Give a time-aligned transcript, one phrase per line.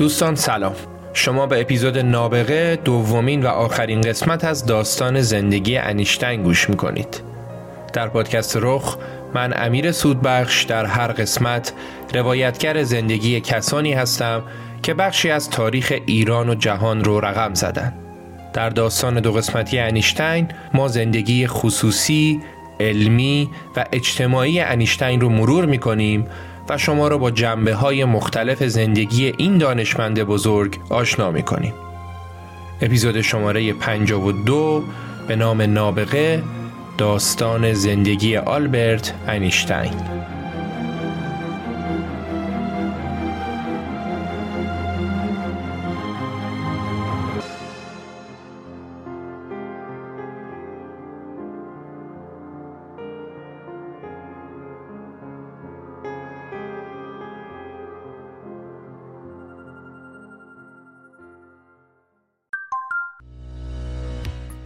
[0.00, 0.72] دوستان سلام.
[1.12, 7.22] شما به اپیزود نابغه دومین و آخرین قسمت از داستان زندگی انیشتین گوش می‌کنید.
[7.92, 8.96] در پادکست رخ
[9.34, 11.72] من امیر سودبخش در هر قسمت
[12.14, 14.42] روایتگر زندگی کسانی هستم
[14.82, 17.92] که بخشی از تاریخ ایران و جهان رو رقم زدن.
[18.52, 22.40] در داستان دو قسمتی انیشتین ما زندگی خصوصی،
[22.80, 26.26] علمی و اجتماعی انیشتین رو مرور می‌کنیم
[26.70, 31.74] و شما را با جنبه های مختلف زندگی این دانشمند بزرگ آشنا می کنیم.
[32.82, 34.84] اپیزود شماره 52
[35.28, 36.42] به نام نابغه
[36.98, 39.92] داستان زندگی آلبرت اینشتین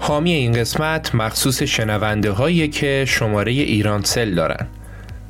[0.07, 4.67] حامی این قسمت مخصوص شنونده هایی که شماره ایرانسل دارن.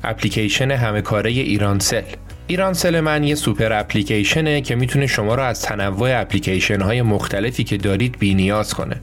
[0.03, 2.01] اپلیکیشن همه کاره ایرانسل
[2.47, 7.77] ایرانسل من یه سوپر اپلیکیشنه که می‌تونه شما را از تنوع اپلیکیشن های مختلفی که
[7.77, 8.95] دارید بینیاز کنه.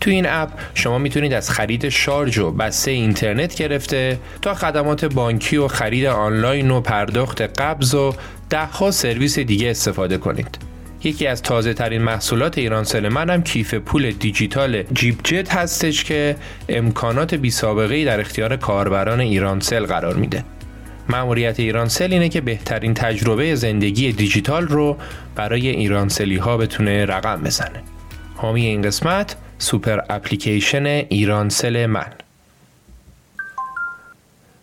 [0.00, 5.56] تو این اپ شما می‌تونید از خرید شارژ و بسته اینترنت گرفته تا خدمات بانکی
[5.56, 8.14] و خرید آنلاین و پرداخت قبض و
[8.50, 10.58] دهها سرویس دیگه استفاده کنید.
[11.04, 16.36] یکی از تازه ترین محصولات ایرانسل من هم کیف پول دیجیتال جیب جت هستش که
[16.68, 20.44] امکانات بی سابقه در اختیار کاربران ایرانسل قرار میده.
[21.08, 24.96] مأموریت ایرانسل اینه که بهترین تجربه زندگی دیجیتال رو
[25.34, 27.82] برای ایرانسلی ها بتونه رقم بزنه.
[28.36, 32.12] حامی این قسمت سوپر اپلیکیشن ایرانسل من.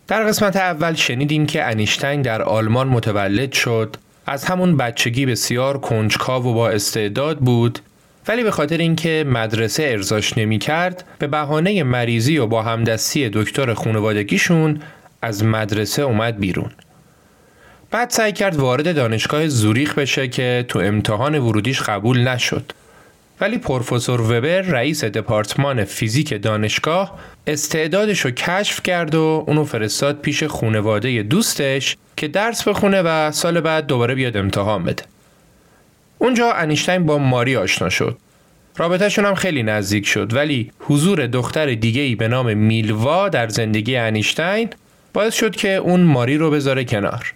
[0.07, 6.45] در قسمت اول شنیدیم که انیشتین در آلمان متولد شد از همون بچگی بسیار کنجکاو
[6.45, 7.79] و با استعداد بود
[8.27, 13.73] ولی به خاطر اینکه مدرسه ارزاش نمی کرد به بهانه مریضی و با همدستی دکتر
[13.73, 14.79] خانوادگیشون
[15.21, 16.71] از مدرسه اومد بیرون.
[17.91, 22.71] بعد سعی کرد وارد دانشگاه زوریخ بشه که تو امتحان ورودیش قبول نشد.
[23.43, 30.43] ولی پروفسور وبر رئیس دپارتمان فیزیک دانشگاه استعدادش رو کشف کرد و اونو فرستاد پیش
[30.43, 35.03] خونواده دوستش که درس بخونه و سال بعد دوباره بیاد امتحان بده.
[36.17, 38.17] اونجا انیشتین با ماری آشنا شد.
[38.77, 43.95] رابطهشون هم خیلی نزدیک شد ولی حضور دختر دیگه ای به نام میلوا در زندگی
[43.95, 44.69] انیشتین
[45.13, 47.33] باعث شد که اون ماری رو بذاره کنار.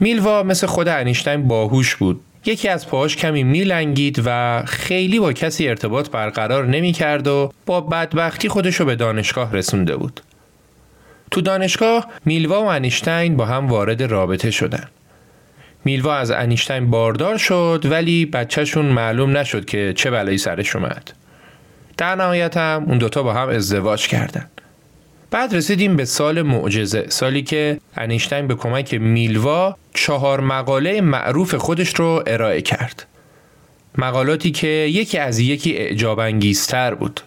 [0.00, 5.68] میلوا مثل خود انیشتین باهوش بود یکی از پاهاش کمی میلنگید و خیلی با کسی
[5.68, 10.20] ارتباط برقرار نمی‌کرد و با بدبختی خودش رو به دانشگاه رسونده بود.
[11.30, 14.88] تو دانشگاه میلوا و انیشتین با هم وارد رابطه شدن.
[15.84, 21.12] میلوا از انیشتین باردار شد ولی بچهشون معلوم نشد که چه بلایی سرش اومد.
[21.96, 24.50] در نهایت هم اون دوتا با هم ازدواج کردن.
[25.32, 31.94] بعد رسیدیم به سال معجزه سالی که انیشتین به کمک میلوا چهار مقاله معروف خودش
[31.94, 33.06] رو ارائه کرد.
[33.98, 37.20] مقالاتی که یکی از یکی اعجاب انگیزتر بود.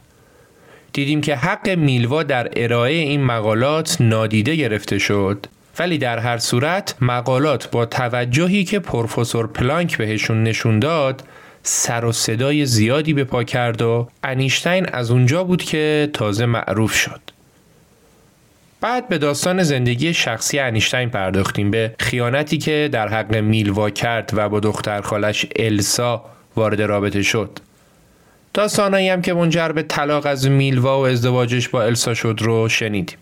[0.94, 5.46] دیدیم که حق میلوا در ارائه این مقالات نادیده گرفته شد
[5.80, 11.24] ولی در هر صورت مقالات با توجهی که پروفسور پلانک بهشون نشون داد
[11.63, 16.94] سر و صدای زیادی به پا کرد و انیشتین از اونجا بود که تازه معروف
[16.94, 17.35] شد.
[18.81, 24.50] بعد به داستان زندگی شخصی انیشتین پرداختیم به خیانتی که در حق میلوا کرد و
[24.50, 26.25] با دختر خالش السا
[26.56, 27.60] وارد رابطه شد.
[28.54, 33.18] داستانایی هم که منجر به طلاق از میلوا و ازدواجش با السا شد رو شنیدیم.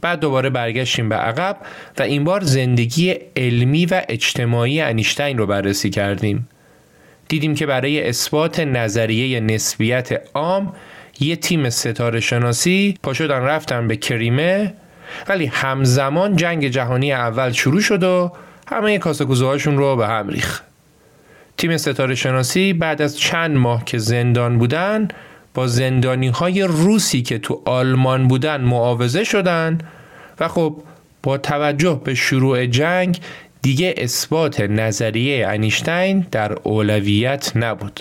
[0.00, 1.56] بعد دوباره برگشتیم به عقب
[1.98, 6.48] و این بار زندگی علمی و اجتماعی انیشتین رو بررسی کردیم.
[7.28, 10.72] دیدیم که برای اثبات نظریه نسبیت عام
[11.20, 14.74] یه تیم ستاره شناسی پاشدن رفتن به کریمه
[15.28, 18.32] ولی همزمان جنگ جهانی اول شروع شد و
[18.68, 20.62] همه کاسکوزهاشون رو به هم ریخ
[21.56, 25.08] تیم ستاره شناسی بعد از چند ماه که زندان بودن
[25.54, 29.78] با زندانی های روسی که تو آلمان بودن معاوضه شدن
[30.40, 30.82] و خب
[31.22, 33.20] با توجه به شروع جنگ
[33.62, 38.00] دیگه اثبات نظریه انیشتین در اولویت نبود.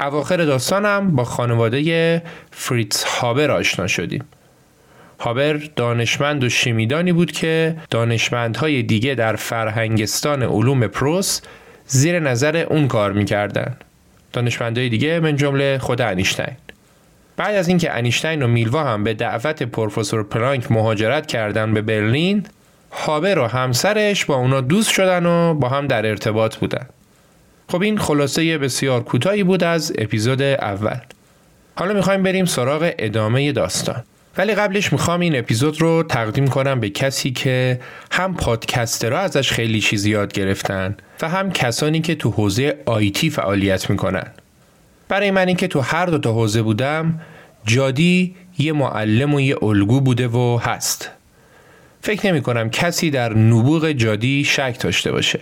[0.00, 4.24] اواخر داستانم با خانواده فریتز هابر آشنا شدیم.
[5.20, 11.40] هابر دانشمند و شیمیدانی بود که دانشمندهای دیگه در فرهنگستان علوم پروس
[11.86, 13.76] زیر نظر اون کار می‌کردن.
[14.32, 16.56] دانشمندهای دیگه من جمله خود انیشتین.
[17.36, 22.46] بعد از اینکه انیشتین و میلوا هم به دعوت پروفسور پلانک مهاجرت کردن به برلین
[22.92, 26.86] هابر و همسرش با اونا دوست شدن و با هم در ارتباط بودن.
[27.68, 30.98] خب این خلاصه بسیار کوتاهی بود از اپیزود اول.
[31.76, 34.04] حالا می‌خوایم بریم سراغ ادامه داستان.
[34.38, 37.80] ولی قبلش می‌خوام این اپیزود رو تقدیم کنم به کسی که
[38.12, 43.90] هم پادکسترها ازش خیلی چیزی یاد گرفتن و هم کسانی که تو حوزه آیتی فعالیت
[43.90, 44.26] می‌کنن.
[45.08, 47.20] برای من که تو هر دو تا حوزه بودم
[47.66, 51.10] جادی یه معلم و یه الگو بوده و هست.
[52.02, 55.40] فکر نمی کنم کسی در نبوغ جادی شک داشته باشه.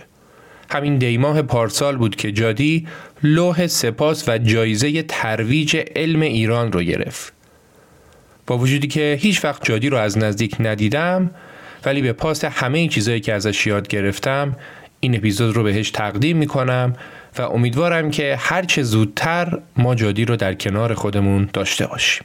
[0.71, 2.87] همین دیماه پارسال بود که جادی
[3.23, 7.33] لوح سپاس و جایزه ترویج علم ایران رو گرفت.
[8.47, 11.31] با وجودی که هیچ وقت جادی رو از نزدیک ندیدم
[11.85, 14.55] ولی به پاس همه چیزهایی که ازش یاد گرفتم
[14.99, 16.95] این اپیزود رو بهش تقدیم می‌کنم
[17.37, 22.23] و امیدوارم که هرچه زودتر ما جادی رو در کنار خودمون داشته باشیم.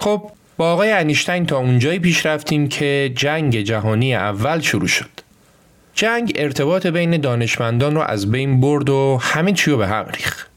[0.00, 5.17] خب با آقای انیشتین تا اونجایی پیش رفتیم که جنگ جهانی اول شروع شد.
[5.98, 10.50] جنگ ارتباط بین دانشمندان رو از بین برد و همه چی به هم ریخت.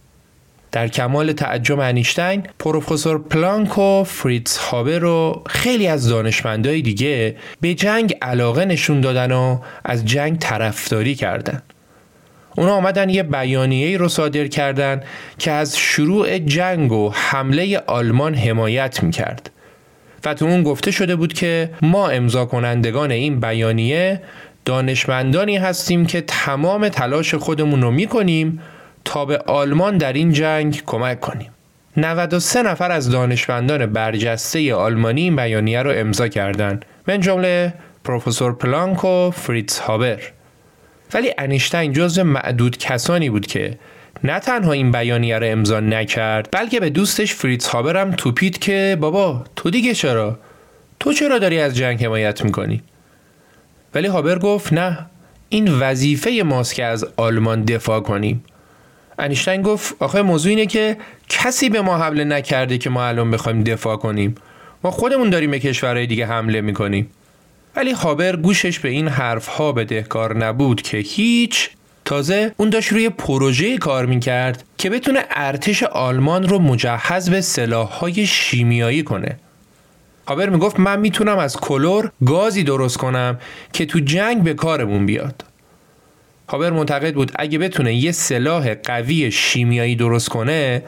[0.72, 7.74] در کمال تعجب انیشتین پروفسور پلانک و فریتز هابر و خیلی از دانشمندای دیگه به
[7.74, 11.62] جنگ علاقه نشون دادن و از جنگ طرفداری کردن.
[12.58, 15.02] اونا آمدن یه بیانیه رو صادر کردن
[15.40, 19.52] که از شروع جنگ و حمله آلمان حمایت می‌کرد.
[20.26, 24.22] و تو اون گفته شده بود که ما امضا کنندگان این بیانیه
[24.66, 28.62] دانشمندانی هستیم که تمام تلاش خودمون رو می‌کنیم
[29.06, 31.52] تا به آلمان در این جنگ کمک کنیم.
[31.98, 39.06] 93 نفر از دانشمندان برجسته آلمانی این بیانیه رو امضا کردند من جمله پروفسور پلانک
[39.06, 40.20] و فریتز هابر.
[41.14, 43.78] ولی انیشتین جزو معدود کسانی بود که
[44.24, 48.98] نه تنها این بیانیه رو امضا نکرد بلکه به دوستش فریتز هابر هم توپید که
[49.00, 50.40] بابا تو دیگه چرا؟
[51.00, 52.84] تو چرا داری از جنگ حمایت می‌کنی؟
[53.96, 55.06] ولی هابر گفت نه
[55.50, 58.44] این وظیفه ماست که از آلمان دفاع کنیم.
[59.20, 60.98] انیشتین گفت آخه موضوع اینه که
[61.30, 64.36] کسی به ما حمله نکرده که ما الان بخوایم دفاع کنیم.
[64.84, 67.10] ما خودمون داریم به کشورهای دیگه حمله می‌کنیم.
[67.76, 71.70] ولی هابر گوشش به این حرف ها بدهکار نبود که هیچ.
[72.06, 78.26] تازه اون داشت روی پروژه کار می‌کرد که بتونه ارتش آلمان رو مجهز به سلاحهای
[78.26, 79.38] شیمیایی کنه.
[80.28, 83.40] هابر می‌گفت من می‌تونم از کلور گازی درست کنم
[83.74, 85.44] که تو جنگ به کارمون بیاد
[86.50, 90.84] هابر معتقد بود اگه بتونه یه سلاح قوی شیمیایی درست کنه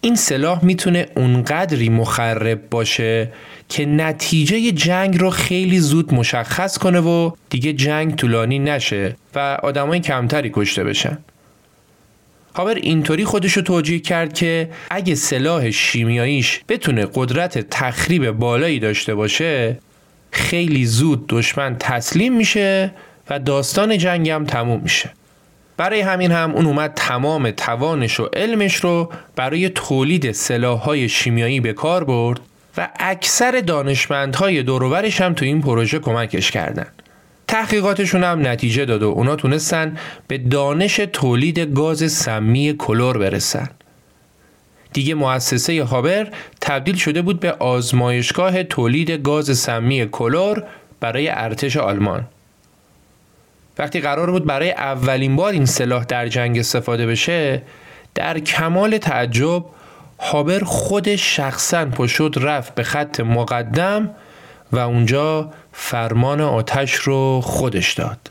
[0.00, 3.32] این سلاح می‌تونه اونقدری مخرب باشه
[3.68, 10.00] که نتیجه جنگ رو خیلی زود مشخص کنه و دیگه جنگ طولانی نشه و آدمای
[10.00, 11.18] کمتری کشته بشن.
[12.58, 19.14] هابر اینطوری خودش رو توجیه کرد که اگه سلاح شیمیاییش بتونه قدرت تخریب بالایی داشته
[19.14, 19.78] باشه
[20.30, 22.92] خیلی زود دشمن تسلیم میشه
[23.30, 25.10] و داستان جنگ هم تموم میشه.
[25.76, 31.72] برای همین هم اون اومد تمام توانش و علمش رو برای تولید سلاحهای شیمیایی به
[31.72, 32.40] کار برد
[32.76, 36.86] و اکثر دانشمندهای دوروبرش هم تو این پروژه کمکش کردن.
[37.48, 39.96] تحقیقاتشون هم نتیجه داد و اونا تونستن
[40.28, 43.70] به دانش تولید گاز سمی کلور برسن.
[44.92, 50.64] دیگه مؤسسه هابر تبدیل شده بود به آزمایشگاه تولید گاز سمی کلور
[51.00, 52.26] برای ارتش آلمان.
[53.78, 57.62] وقتی قرار بود برای اولین بار این سلاح در جنگ استفاده بشه
[58.14, 59.64] در کمال تعجب
[60.18, 64.10] هابر خودش شخصا پشد رفت به خط مقدم
[64.72, 68.30] و اونجا فرمان آتش رو خودش داد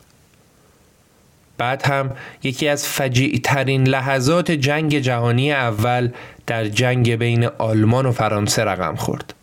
[1.57, 2.11] بعد هم
[2.43, 6.09] یکی از فجیع ترین لحظات جنگ جهانی اول
[6.47, 9.33] در جنگ بین آلمان و فرانسه رقم خورد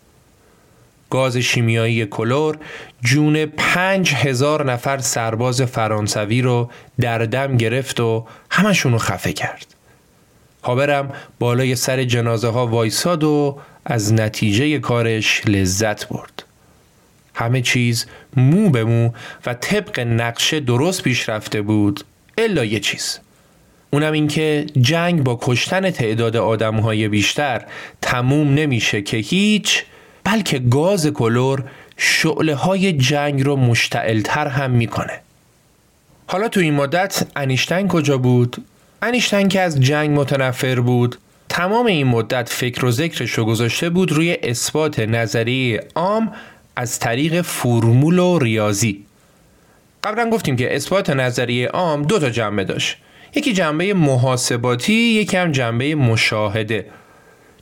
[1.09, 2.57] گاز شیمیایی کلور
[3.01, 9.65] جون پنج هزار نفر سرباز فرانسوی رو در دم گرفت و همشون رو خفه کرد.
[10.63, 16.44] هابرم بالای سر جنازه ها وایساد و از نتیجه کارش لذت برد.
[17.35, 19.09] همه چیز مو به مو
[19.45, 22.03] و طبق نقشه درست پیش رفته بود
[22.37, 23.19] الا یه چیز
[23.91, 27.61] اونم اینکه جنگ با کشتن تعداد آدمهای بیشتر
[28.01, 29.83] تموم نمیشه که هیچ
[30.23, 31.63] بلکه گاز کلور
[31.97, 35.19] شعله های جنگ رو مشتعلتر هم می‌کنه
[36.27, 38.57] حالا تو این مدت انیشتین کجا بود؟
[39.01, 41.17] انیشتین که از جنگ متنفر بود
[41.49, 46.31] تمام این مدت فکر و ذکرش رو گذاشته بود روی اثبات نظریه عام
[46.75, 49.05] از طریق فرمول و ریاضی.
[50.03, 52.97] قبلا گفتیم که اثبات نظریه عام دو تا جنبه داشت.
[53.35, 56.85] یکی جنبه محاسباتی یکی هم جنبه مشاهده.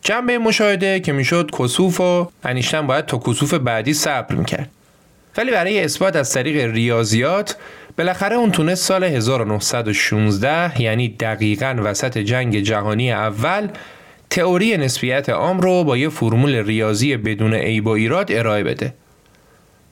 [0.01, 4.69] جنبه مشاهده که می‌شد کسوف و انیشتن باید تا کسوف بعدی صبر می‌کرد.
[5.37, 7.57] ولی برای اثبات از طریق ریاضیات
[7.97, 13.67] بالاخره اون تونست سال 1916 یعنی دقیقا وسط جنگ جهانی اول
[14.29, 18.93] تئوری نسبیت عام رو با یه فرمول ریاضی بدون عیب و ایراد ارائه بده.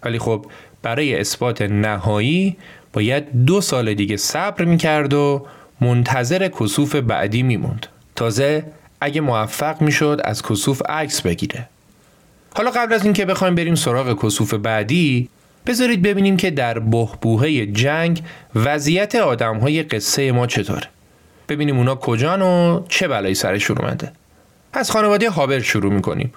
[0.04, 0.46] ولی خب
[0.82, 2.58] برای اثبات نهایی
[2.94, 5.46] باید دو سال دیگه صبر می‌کرد و
[5.82, 7.88] منتظر کسوف بعدی میموند.
[8.16, 8.64] تازه
[9.02, 11.70] اگه موفق می‌شد از کسوف عکس بگیره.
[12.56, 15.30] حالا قبل از اینکه بخوایم بریم سراغ کسوف بعدی
[15.66, 18.24] بذارید ببینیم که در بهبوهه جنگ
[18.56, 20.88] وضعیت آدم های قصه ما چطوره.
[21.50, 24.12] ببینیم اونا کجان و چه بلایی سرشون اومده.
[24.74, 26.34] از خانواده هابر شروع می‌کنیم.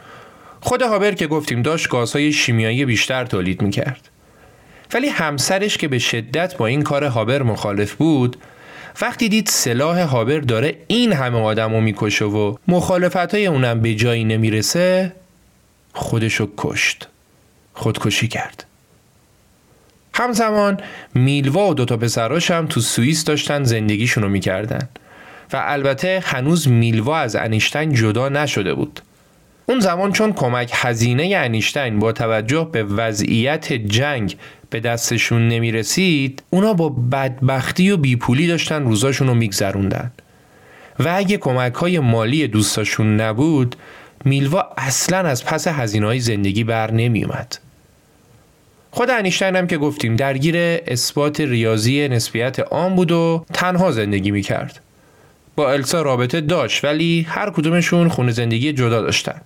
[0.64, 4.08] خود هابر که گفتیم داشت گازهای شیمیایی بیشتر تولید می‌کرد.
[4.94, 8.36] ولی همسرش که به شدت با این کار هابر مخالف بود
[9.00, 13.94] وقتی دید سلاح هابر داره این همه آدم رو می‌کشه و مخالفت های اونم به
[13.94, 15.12] جایی نمی‌رسه
[15.92, 17.08] خودشو کشت.
[17.74, 18.64] خودکشی کرد.
[20.14, 20.80] همزمان
[21.14, 24.88] میلوا و دوتا پسراش هم تو سوئیس داشتن زندگیشونو می‌کردن
[25.52, 29.00] و البته هنوز میلوا از انیشتین جدا نشده بود.
[29.66, 34.36] اون زمان چون کمک هزینه انیشتین با توجه به وضعیت جنگ
[34.70, 40.12] به دستشون نمی رسید اونا با بدبختی و بیپولی داشتن روزاشون رو میگذروندن
[40.98, 43.76] و اگه کمک های مالی دوستاشون نبود
[44.24, 47.58] میلوا اصلا از پس هزینه های زندگی بر نمی اومد.
[48.90, 50.56] خود انیشتین هم که گفتیم درگیر
[50.86, 54.80] اثبات ریاضی نسبیت عام بود و تنها زندگی می کرد.
[55.56, 59.40] با السا رابطه داشت ولی هر کدومشون خونه زندگی جدا داشتن.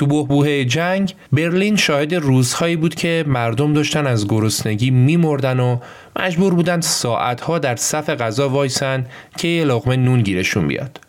[0.00, 5.78] تو بهبوه جنگ برلین شاهد روزهایی بود که مردم داشتن از گرسنگی میمردن و
[6.16, 9.06] مجبور بودن ساعتها در صف غذا وایسن
[9.38, 11.00] که یه لقمه نون گیرشون بیاد.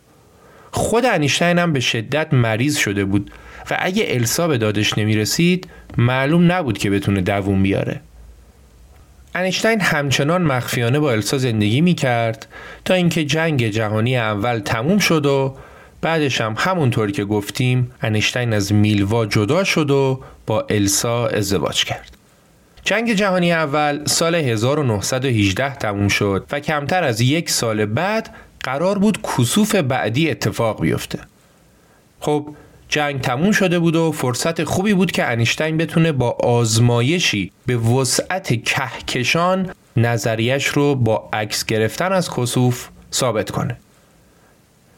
[0.70, 3.30] خود انیشتین هم به شدت مریض شده بود
[3.70, 5.68] و اگه السا به دادش نمی رسید
[5.98, 8.00] معلوم نبود که بتونه دووم بیاره.
[9.34, 12.46] انیشتین همچنان مخفیانه با السا زندگی می کرد
[12.84, 15.54] تا اینکه جنگ جهانی اول تموم شد و
[16.02, 22.16] بعدش هم همونطور که گفتیم انیشتین از میلوا جدا شد و با السا ازدواج کرد.
[22.84, 29.18] جنگ جهانی اول سال 1918 تموم شد و کمتر از یک سال بعد قرار بود
[29.22, 31.18] کسوف بعدی اتفاق بیفته.
[32.20, 32.48] خب
[32.88, 38.64] جنگ تموم شده بود و فرصت خوبی بود که انیشتین بتونه با آزمایشی به وسعت
[38.64, 43.76] کهکشان نظریش رو با عکس گرفتن از کسوف ثابت کنه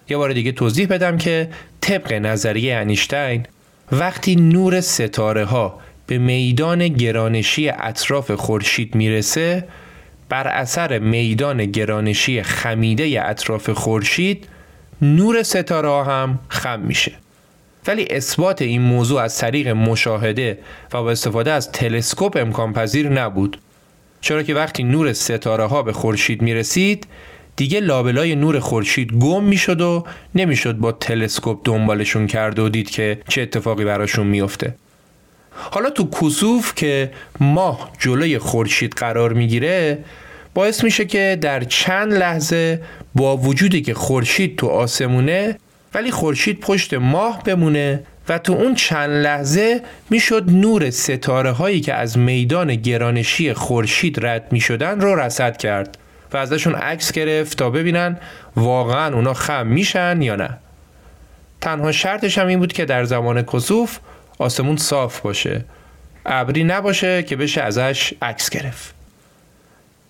[0.08, 1.49] یه بار دیگه توضیح بدم که
[1.80, 3.46] طبق نظریه انیشتین
[3.92, 9.68] وقتی نور ستاره ها به میدان گرانشی اطراف خورشید می‌رسه
[10.28, 14.49] بر اثر میدان گرانشی خمیده اطراف خورشید
[15.02, 17.12] نور ستاره ها هم خم میشه.
[17.87, 20.58] ولی اثبات این موضوع از طریق مشاهده
[20.92, 23.58] و با استفاده از تلسکوپ امکان پذیر نبود.
[24.20, 27.06] چرا که وقتی نور ستاره ها به خورشید می رسید
[27.56, 33.20] دیگه لابلای نور خورشید گم می‌شد و نمی‌شد با تلسکوپ دنبالشون کرد و دید که
[33.28, 34.75] چه اتفاقی براشون میفته
[35.50, 39.99] حالا تو کسوف که ماه جلوی خورشید قرار می‌گیره
[40.54, 42.82] باعث میشه که در چند لحظه
[43.14, 45.58] با وجودی که خورشید تو آسمونه
[45.94, 51.94] ولی خورشید پشت ماه بمونه و تو اون چند لحظه می‌شد نور ستاره هایی که
[51.94, 55.99] از میدان گرانشی خورشید رد می شدن رو رسد کرد.
[56.34, 58.16] و ازشون عکس گرفت تا ببینن
[58.56, 60.58] واقعا اونا خم میشن یا نه.
[61.60, 63.98] تنها شرطش هم این بود که در زمان کسوف
[64.38, 65.64] آسمون صاف باشه.
[66.26, 68.94] ابری نباشه که بشه ازش عکس گرفت.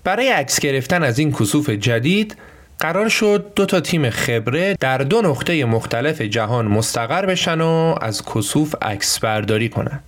[0.04, 2.37] برای عکس گرفتن از این کسوف جدید
[2.81, 8.23] قرار شد دو تا تیم خبره در دو نقطه مختلف جهان مستقر بشن و از
[8.25, 10.00] کسوف عکس برداری کنن.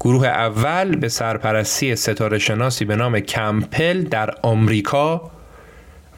[0.00, 5.30] گروه اول به سرپرستی ستاره شناسی به نام کمپل در آمریکا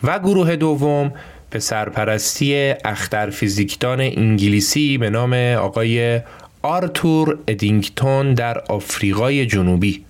[0.02, 1.12] و گروه دوم
[1.50, 6.20] به سرپرستی اختر فیزیکدان انگلیسی به نام آقای
[6.62, 10.04] آرتور ادینگتون در آفریقای جنوبی.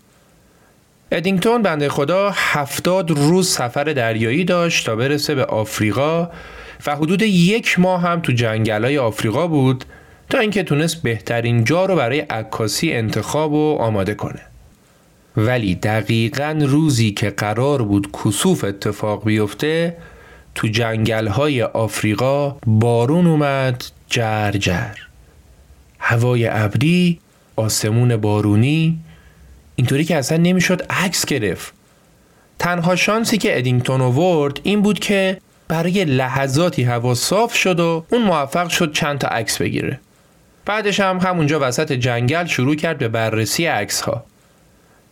[1.13, 6.31] ادینگتون بنده خدا هفتاد روز سفر دریایی داشت تا برسه به آفریقا
[6.87, 9.85] و حدود یک ماه هم تو جنگلای آفریقا بود.
[10.31, 14.41] تا اینکه تونست بهترین جا رو برای عکاسی انتخاب و آماده کنه.
[15.37, 19.97] ولی دقیقا روزی که قرار بود کسوف اتفاق بیفته
[20.55, 21.29] تو جنگل
[21.75, 24.95] آفریقا بارون اومد جر جر.
[25.99, 27.21] هوای ابری
[27.57, 28.99] آسمون بارونی
[29.77, 31.73] اینطوری که اصلا نمی‌شد عکس گرفت.
[32.59, 38.23] تنها شانسی که ادینگتون آورد این بود که برای لحظاتی هوا صاف شد و اون
[38.23, 40.01] موفق شد چند تا عکس بگیره.
[40.71, 44.25] بعدش هم همونجا وسط جنگل شروع کرد به بررسی عکس ها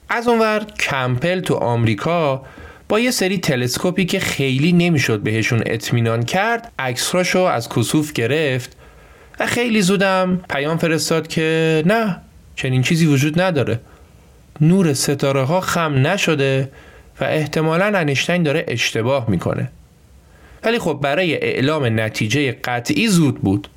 [0.08, 2.42] از اونور کمپل تو آمریکا
[2.88, 8.76] با یه سری تلسکوپی که خیلی نمی‌شد بهشون اطمینان کرد عکسراشو از کسوف گرفت
[9.40, 12.16] و خیلی زودم پیام فرستاد که نه
[12.56, 13.80] چنین چیزی وجود نداره.
[14.60, 16.70] نور ستاره ها خم نشده
[17.20, 19.70] و احتمالا انیشتین داره اشتباه می‌کنه.
[20.64, 23.68] ولی خب برای اعلام نتیجه قطعی زود بود.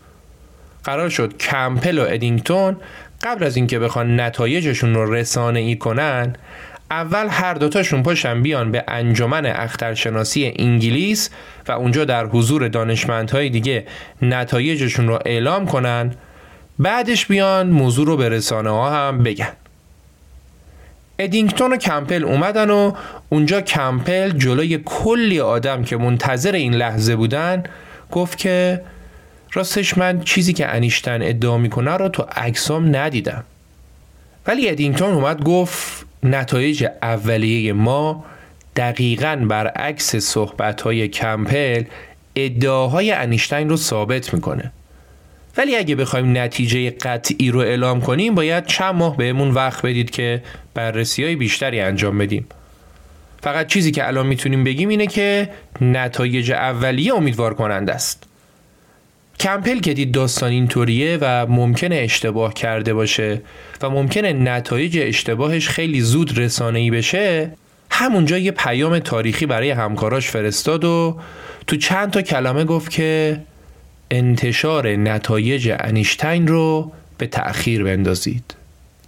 [0.83, 2.77] قرار شد کمپل و ادینگتون
[3.23, 6.35] قبل از اینکه بخوان نتایجشون رو رسانه ای کنن
[6.91, 11.29] اول هر دوتاشون پاشن بیان به انجمن اخترشناسی انگلیس
[11.67, 13.85] و اونجا در حضور دانشمندهای دیگه
[14.21, 16.13] نتایجشون رو اعلام کنن.
[16.79, 19.53] بعدش بیان موضوع رو به رسانه ها هم بگن.
[21.19, 22.93] ادینگتون و کمپل اومدن و
[23.29, 27.63] اونجا کمپل جلوی کلی آدم که منتظر این لحظه بودن
[28.11, 28.81] گفت که
[29.53, 33.43] راستش من چیزی که انیشتن ادعا می‌کنه رو تو عکسام ندیدم.
[34.47, 38.25] ولی ادینگتون اومد گفت نتایج اولیه ما
[38.75, 41.83] دقیقا برعکس صحبت های کمپل
[42.35, 44.71] ادعاهای انیشتین رو ثابت می‌کنه.
[45.57, 50.43] ولی اگه بخوایم نتیجه قطعی رو اعلام کنیم باید چند ماه بهمون وقت بدید که
[50.73, 52.47] بررسی های بیشتری انجام بدیم.
[53.43, 55.49] فقط چیزی که الان می‌تونیم بگیم اینه که
[55.81, 58.30] نتایج اولیه امیدوار کننده است.
[59.41, 63.41] کمپل که دید داستان اینطوریه و ممکنه اشتباه کرده باشه
[63.81, 67.51] و ممکنه نتایج اشتباهش خیلی زود رسانه‌ای بشه
[67.91, 71.19] همونجا یه پیام تاریخی برای همکاراش فرستاد و
[71.67, 73.41] تو چند تا کلمه گفت که
[74.11, 78.55] انتشار نتایج انیشتین رو به تأخیر بندازید.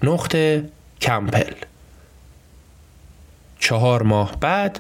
[0.04, 0.64] نقطه
[1.02, 1.54] کمپل.
[3.60, 4.80] چهار ماه بعد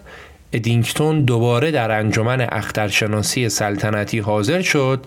[0.54, 5.06] ادینگتون دوباره در انجمن اخترشناسی سلطنتی حاضر شد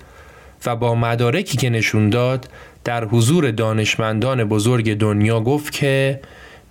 [0.66, 2.48] و با مدارکی که نشون داد
[2.84, 6.20] در حضور دانشمندان بزرگ دنیا گفت که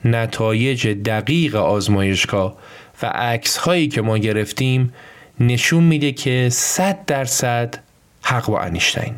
[0.05, 2.57] نتایج دقیق آزمایشگاه
[3.01, 4.93] و عکس هایی که ما گرفتیم
[5.39, 7.75] نشون میده که 100 درصد
[8.21, 9.13] حق با انیشتین.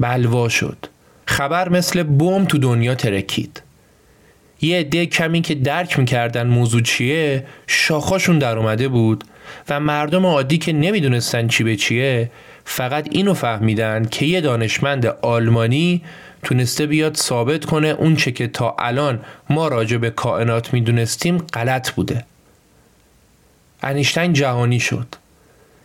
[0.00, 0.86] بلوا شد.
[1.26, 3.62] خبر مثل بم تو دنیا ترکید.
[4.60, 9.24] یه عده کمی که درک می‌کردن موضوع چیه شاخاشون در اومده بود
[9.68, 12.30] و مردم عادی که نمی‌دونستن چی به چیه
[12.64, 16.02] فقط اینو فهمیدن که یه دانشمند آلمانی
[16.42, 19.20] تونسته بیاد ثابت کنه اون چه که تا الان
[19.50, 22.24] ما راجع به کائنات می‌دونستیم غلط بوده
[23.82, 25.06] انیشتین جهانی شد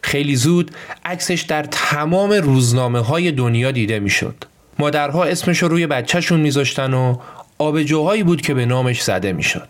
[0.02, 0.72] خیلی زود
[1.06, 4.36] عکسش در تمام روزنامه های دنیا دیده می‌شد.
[4.80, 7.18] مادرها اسمش رو روی بچهشون میذاشتن و
[7.58, 9.68] آبجوهایی بود که به نامش زده می‌شد.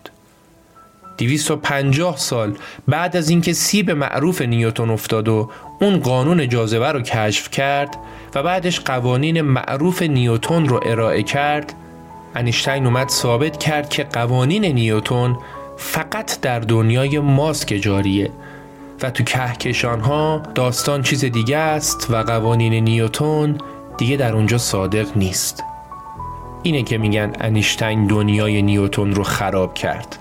[1.18, 2.56] 250 سال
[2.88, 7.96] بعد از اینکه سیب معروف نیوتون افتاد و اون قانون جاذبه رو کشف کرد
[8.34, 11.74] و بعدش قوانین معروف نیوتون رو ارائه کرد.
[12.34, 15.38] انیشتین اومد ثابت کرد که قوانین نیوتون
[15.76, 18.30] فقط در دنیای ماسک جاریه
[19.02, 23.58] و تو کهکشان ها داستان چیز دیگه است و قوانین نیوتون
[23.98, 25.64] دیگه در اونجا صادق نیست.
[26.62, 30.18] اینه که میگن انیشتین دنیای نیوتون رو خراب کرد.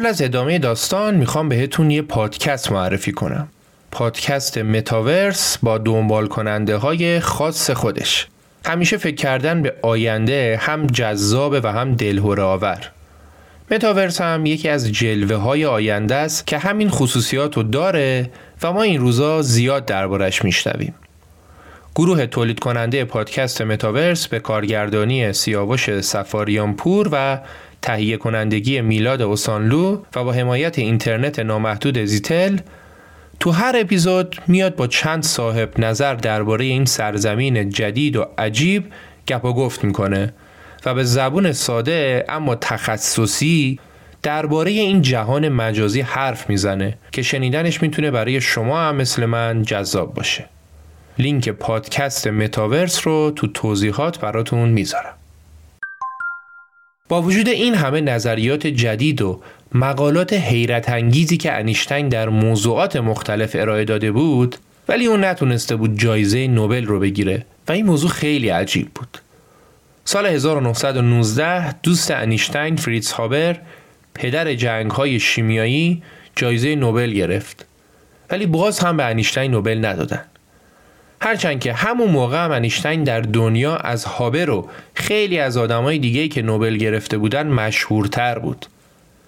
[0.00, 3.48] قبل از ادامه داستان می‌خوام بهتون یه پادکست معرفی کنم.
[3.90, 8.26] پادکست متاورس با دنبال کننده های خاص خودش.
[8.66, 12.90] همیشه فکر کردن به آینده هم جذابه و هم دلهوره آور
[13.70, 18.30] متاورس هم یکی از جلوه های آینده است که همین خصوصیات رو داره
[18.62, 20.94] و ما این روزا زیاد دربارش میشنویم.
[21.94, 27.38] گروه تولید کننده پادکست متاورس به کارگردانی سیاوش سفاریان پور و
[27.82, 32.58] تهیه کنندگی میلاد اوسانلو و با حمایت اینترنت نامحدود زیتل
[33.40, 38.84] تو هر اپیزود میاد با چند صاحب نظر درباره این سرزمین جدید و عجیب
[39.28, 40.32] گپ و گفت می‌کنه
[40.86, 43.78] و به زبون ساده اما تخصصی
[44.22, 50.14] درباره این جهان مجازی حرف می‌زنه که شنیدنش می‌تونه برای شما هم مثل من جذاب
[50.14, 50.44] باشه.
[51.18, 55.14] لینک پادکست متاورس رو تو توضیحات براتون می‌ذارم.
[57.10, 59.40] با وجود این همه نظریات جدید و
[59.74, 64.56] مقالات حیرت انگیزی که انیشتین در موضوعات مختلف ارائه داده بود
[64.88, 69.18] ولی اون نتونسته بود جایزه نوبل رو بگیره و این موضوع خیلی عجیب بود.
[70.04, 73.56] سال 1919 دوست انیشتین فریتز هابر
[74.14, 76.02] پدر جنگ های شیمیایی
[76.36, 77.66] جایزه نوبل گرفت.
[78.30, 80.24] ولی باز هم به انیشتین نوبل ندادن.
[81.22, 86.28] هرچند که همون موقع هم انیشتین در دنیا از هابر و خیلی از آدمای دیگه
[86.28, 88.66] که نوبل گرفته بودن مشهورتر بود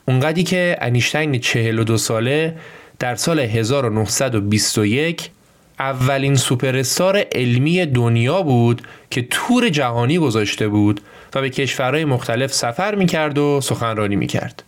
[0.08, 2.56] اونقدی که انیشتین 42 ساله
[2.98, 5.30] در سال 1921
[5.78, 11.00] اولین سوپرستار علمی دنیا بود که تور جهانی گذاشته بود
[11.34, 14.62] و به کشورهای مختلف سفر می‌کرد و سخنرانی می‌کرد.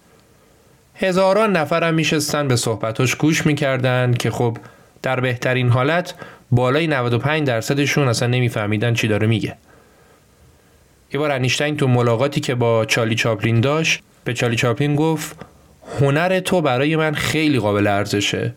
[0.94, 4.58] هزاران نفر هم میشستن به صحبتاش گوش می‌کردن که خب
[5.02, 6.14] در بهترین حالت
[6.54, 9.56] بالای 95 درصدشون اصلا نمیفهمیدن چی داره میگه.
[11.12, 15.36] یه بار انیشتین تو ملاقاتی که با چالی چاپلین داشت به چالی چاپلین گفت
[16.00, 18.54] هنر تو برای من خیلی قابل ارزشه.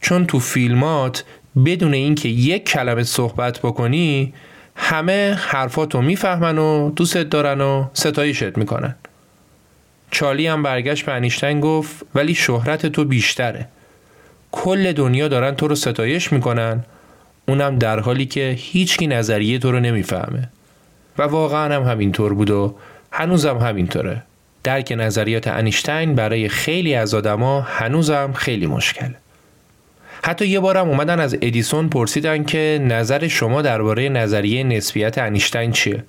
[0.00, 1.24] چون تو فیلمات
[1.66, 4.34] بدون اینکه یک کلمه صحبت بکنی
[4.76, 8.94] همه حرفاتو می‌فهمن و دوستت دارن و ستایشت می‌کنن.
[10.10, 13.68] چالی هم برگشت به انیشتین گفت ولی شهرت تو بیشتره.
[14.52, 16.84] کل دنیا دارن تو رو ستایش می‌کنن
[17.48, 20.48] اونم در حالی که هیچکی نظریه تو رو نمی‌فهمه.
[21.18, 22.74] و واقعا هم همینطور بود و
[23.12, 24.22] هنوزم همینطوره.
[24.64, 29.08] درک نظریات انیشتین برای خیلی از آدما هنوزم خیلی مشکل.
[30.24, 36.04] حتی یه بارم اومدن از ادیسون پرسیدن که نظر شما درباره نظریه نسبیت انیشتین چیه.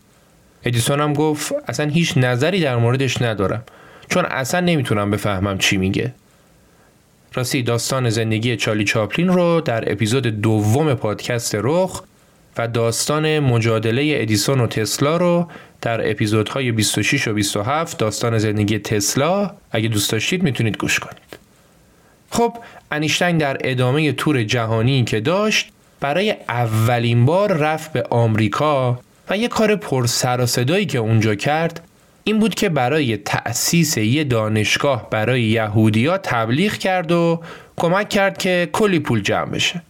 [0.64, 3.64] ادیسون هم گفت اصلا هیچ نظری در موردش ندارم.
[4.10, 6.14] چون اصلا نمی‌تونم بفهمم چی میگه.
[7.34, 12.04] راستی داستان زندگی چالی چاپلین رو در اپیزود دوم پادکست رخ
[12.58, 15.48] و داستان مجادله ادیسون و تسلا رو
[15.82, 21.38] در اپیزودهای 26 و 27 داستان زندگی تسلا اگه دوست داشتید می‌تونید گوش کنید.
[22.30, 22.58] خب
[22.92, 29.48] انیشتین در ادامه تور جهانی که داشت برای اولین بار رفت به آمریکا و یه
[29.48, 31.89] کار پر سر و صدایی که اونجا کرد
[32.24, 37.42] این بود که برای تأسیس یه دانشگاه برای یهودیا تبلیغ کرد و
[37.78, 39.82] کمک کرد که کلی پول جمع بشه.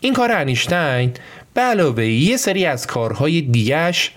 [0.00, 1.12] این کار انیشتین
[1.54, 4.12] به علاوه یه سری از کارهای دیگش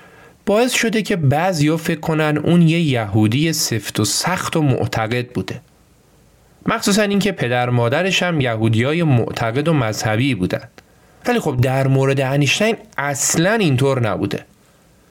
[0.45, 5.61] باعث شده که بعضیا فکر کنن اون یه یهودی سفت و سخت و معتقد بوده.
[6.65, 10.81] مخصوصا اینکه پدر مادرش هم یهودی های معتقد و مذهبی بودند
[11.27, 14.45] ولی خب در مورد انیشتین اصلا اینطور نبوده.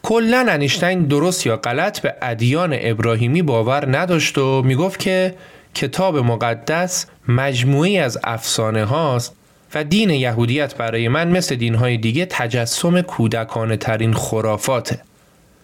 [0.03, 5.35] کلا انیشتین درست یا غلط به ادیان ابراهیمی باور نداشت و می‌گفت که
[5.75, 9.33] کتاب مقدس مجموعی از افسانه هاست
[9.75, 15.01] و دین یهودیت برای من مثل دینهای دیگه تجسم کودکانه ترین خرافاته.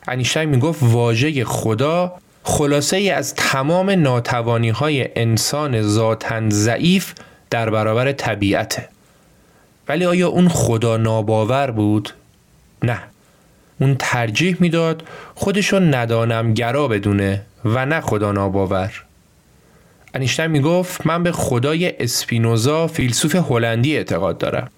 [0.09, 7.15] انیشتین می‌گفت واژه خدا خلاصه ای از تمام ناتوانی های انسان ذاتن ضعیف
[7.51, 8.89] در برابر طبیعته.
[9.89, 12.15] ولی آیا اون خدا ناباور بود؟
[12.83, 13.03] نه.
[13.81, 15.03] اون ترجیح می‌داد
[15.35, 19.05] خودشو ندانم گرا بدونه و نه خدا ناباور.
[20.15, 24.71] انیشتین می‌گفت من به خدای اسپینوزا فیلسوف هلندی اعتقاد دارم.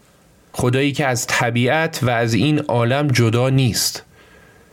[0.53, 4.05] خدایی که از طبیعت و از این عالم جدا نیست.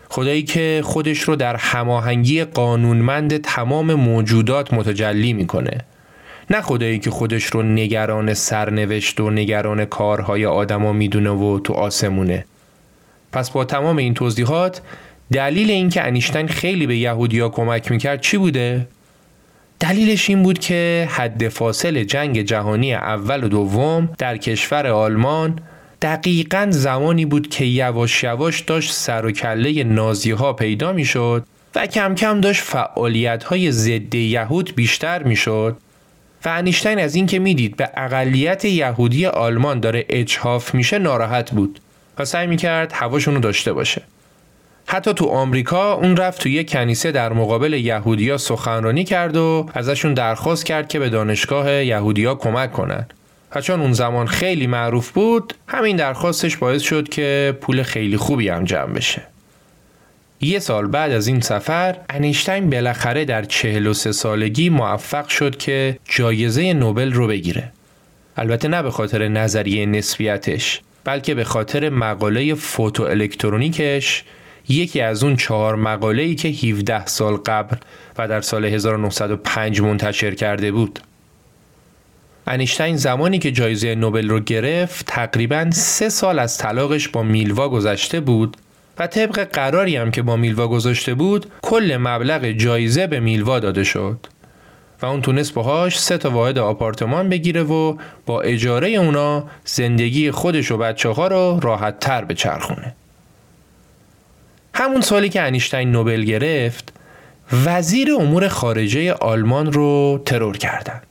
[0.10, 5.78] خدایی که خودش رو در هماهنگی قانونمند تمام موجودات متجلی می‌کنه.
[6.50, 12.46] نه خدایی که خودش رو نگران سرنوشت و نگران کارهای آدما می‌دونه و تو آسمونه.
[13.38, 14.82] پس با تمام این توضیحات
[15.32, 18.88] دلیل اینکه انیشتین خیلی به یهودیا کمک می‌کرد چی بوده؟
[19.80, 25.60] دلیلش این بود که حد فاصل جنگ جهانی اول و دوم در کشور آلمان
[26.02, 31.46] دقیقا زمانی بود که یواش یواش داشت سر و کله نازی ها پیدا می‌شد
[31.76, 35.78] و کم کم داشت فعالیت های ضد یهود بیشتر می‌شد
[36.46, 41.80] و انیشتین از اینکه می‌دید به اقلیت یهودی آلمان داره اجحاف میشه ناراحت بود
[42.20, 44.02] و سعی می‌کرد هواشون رو داشته باشه.
[44.88, 50.14] حتی تو آمریکا اون رفت تو یک کنیسه در مقابل یهودیا سخنرانی کرد و ازشون
[50.14, 53.14] درخواست کرد که به دانشگاه یهودیا کمک کنند.
[53.56, 58.50] و چون اون زمان خیلی معروف بود همین درخواستش باعث شد که پول خیلی خوبی
[58.50, 59.22] هم جمع بشه.
[60.42, 66.74] یه سال بعد از این سفر انیشتین بالاخره در 43 سالگی موفق شد که جایزه
[66.74, 67.72] نوبل رو بگیره.
[68.38, 70.82] البته نه به خاطر نظریه نسبیتش.
[71.08, 74.24] بلکه به خاطر مقاله فوتو الکترونیکش
[74.70, 77.78] یکی از اون چهار مقاله ای که 17 سال قبل
[78.18, 81.00] و در سال 1905 منتشر کرده بود.
[82.48, 88.20] انیشتین زمانی که جایزه نوبل رو گرفت تقریبا سه سال از طلاقش با میلوا گذشته
[88.20, 88.58] بود
[89.00, 93.84] و طبق قراری هم که با میلوا گذاشته بود کل مبلغ جایزه به میلوا داده
[93.84, 94.28] شد.
[95.02, 100.72] و اون تونست باهاش سه تا واحد آپارتمان بگیره و با اجاره اونا زندگی خودش
[100.72, 102.96] و بچه ها رو راحت تر به چرخونه
[104.74, 106.94] همون سالی که انیشتین نوبل گرفت
[107.66, 111.04] وزیر امور خارجه آلمان رو ترور کردند.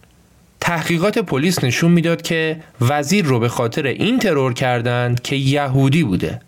[0.60, 6.40] تحقیقات پلیس نشون می‌داد که وزیر رو به خاطر این ترور کردند که یهودی بوده.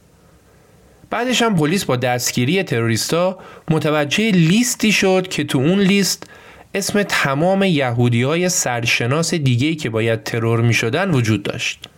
[1.11, 3.39] بعدش هم پلیس با دستگیری تروریستا
[3.71, 6.31] متوجه لیستی شد که تو اون لیست
[6.75, 11.89] اسم تمام یهودی های سرشناس دیگهی که باید ترور می شدن وجود داشت.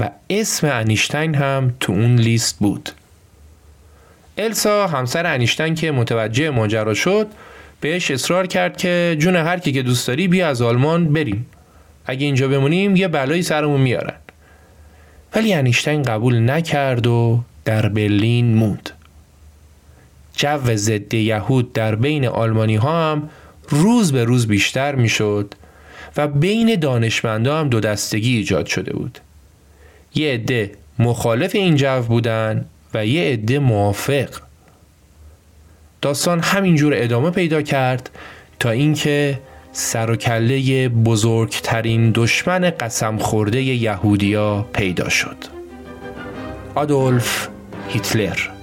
[0.00, 2.90] و اسم انیشتین هم تو اون لیست بود.
[4.38, 7.26] السا همسر انیشتین که متوجه ماجرا شد
[7.80, 11.46] بهش اصرار کرد که جون هر کی که دوست داری بیا از آلمان بریم.
[12.06, 14.14] اگه اینجا بمونیم یه بلایی سرمون میارن.
[15.34, 18.90] ولی انیشتین قبول نکرد و در برلین موند.
[20.36, 23.30] جو ضد یهود در بین آلمانی ها هم
[23.68, 25.54] روز به روز بیشتر می‌شد
[26.16, 29.18] و بین دانشمندا هم دو دستگی ایجاد شده بود.
[30.14, 34.28] یه عده مخالف این جو بودن و یه عده موافق.
[36.02, 38.10] داستان همینجور ادامه پیدا کرد
[38.60, 39.40] تا اینکه
[39.72, 45.36] سر و کله بزرگترین دشمن قسم خورده یهودیا پیدا شد.
[46.74, 47.48] آدولف
[47.88, 48.53] هیتلر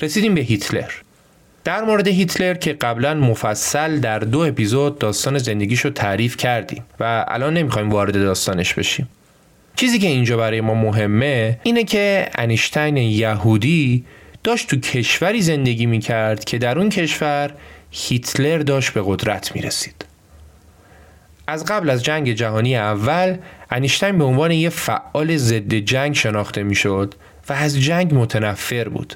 [0.00, 0.90] رسیدیم به هیتلر.
[1.64, 7.24] در مورد هیتلر که قبلا مفصل در دو اپیزود داستان زندگیش رو تعریف کردیم و
[7.28, 9.08] الان نمی‌خوایم وارد داستانش بشیم.
[9.76, 14.04] چیزی که اینجا برای ما مهمه اینه که انیشتین یهودی
[14.44, 17.54] داشت تو کشوری زندگی می‌کرد که در اون کشور
[17.90, 20.04] هیتلر داشت به قدرت می‌رسید.
[21.46, 23.36] از قبل از جنگ جهانی اول
[23.70, 27.14] انیشتین به عنوان یه فعال ضد جنگ شناخته می‌شد
[27.48, 29.14] و از جنگ متنفر بود.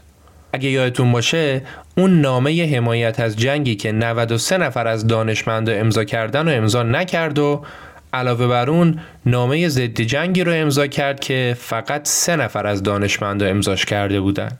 [0.52, 1.62] اگه یادتون باشه
[1.96, 7.38] اون نامه حمایت از جنگی که 93 نفر از دانشمندا امضا کردن و امضا نکرد
[7.38, 7.64] و
[8.12, 13.46] علاوه بر اون نامه ضد جنگی رو امضا کرد که فقط سه نفر از دانشمندا
[13.46, 14.58] امضاش کرده بودن.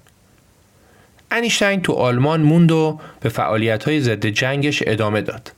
[1.31, 5.53] انیشتین تو آلمان موند و به فعالیت های ضد جنگش ادامه داد.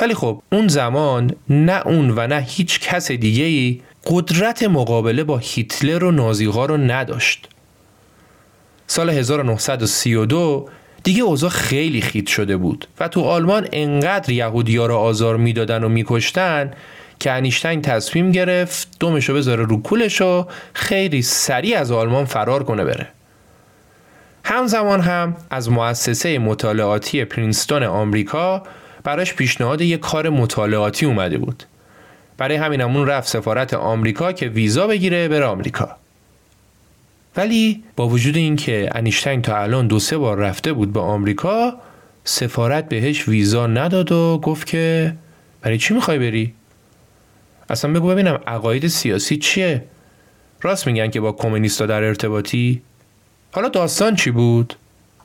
[0.00, 6.04] ولی خب اون زمان نه اون و نه هیچ کس دیگه قدرت مقابله با هیتلر
[6.04, 7.48] و نازیها رو نداشت.
[8.86, 10.68] سال 1932
[11.04, 15.88] دیگه اوضاع خیلی خیت شده بود و تو آلمان انقدر یهودیا رو آزار می‌دادن و
[15.88, 16.70] میکشتن
[17.20, 22.84] که انیشتین تصمیم گرفت دومشو بذاره رو کولش و خیلی سریع از آلمان فرار کنه
[22.84, 23.08] بره.
[24.44, 28.62] همزمان هم از مؤسسه مطالعاتی پرینستون آمریکا
[29.04, 31.62] براش پیشنهاد یک کار مطالعاتی اومده بود.
[32.36, 35.96] برای همین همون رفت سفارت آمریکا که ویزا بگیره بره آمریکا.
[37.36, 41.74] ولی با وجود اینکه انیشتین تا الان دو سه بار رفته بود به آمریکا
[42.24, 45.14] سفارت بهش ویزا نداد و گفت که
[45.62, 46.54] برای چی می‌خوای بری؟
[47.70, 49.84] اصلا بگو ببینم عقاید سیاسی چیه؟
[50.62, 52.82] راست میگن که با کمونیستا در ارتباطی؟
[53.52, 54.74] حالا داستان چی بود؟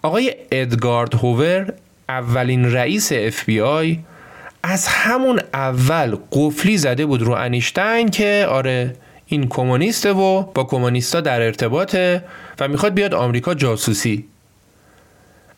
[0.02, 1.74] آقای ادگارد هوور
[2.10, 4.00] اولین رئیس اف بی آی
[4.64, 8.96] از همون اول قفلی زده بود رو انیشتین که آره
[9.32, 12.24] این کمونیسته و با کمونیستا در ارتباطه
[12.60, 14.26] و می‌خواد بیاد آمریکا جاسوسی.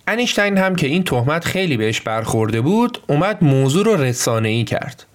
[0.08, 5.06] انیشتین هم که این تهمت خیلی بهش برخورده بود اومد موضوع رو رسانه ای کرد.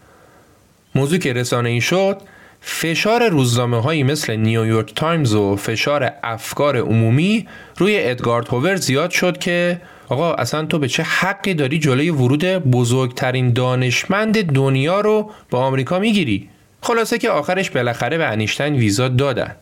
[0.94, 2.20] موضوع که رسانه ای شد
[2.60, 9.38] فشار روزنامه هایی مثل نیویورک تایمز و فشار افکار عمومی روی ادگارد هوور زیاد شد
[9.38, 15.58] که آقا اصلا تو به چه حقی داری جلوی ورود بزرگترین دانشمند دنیا رو با
[15.58, 16.48] آمریکا می‌گیری؟
[16.82, 19.56] خلاصه که آخرش بالاخره به انیشتین ویزا دادن.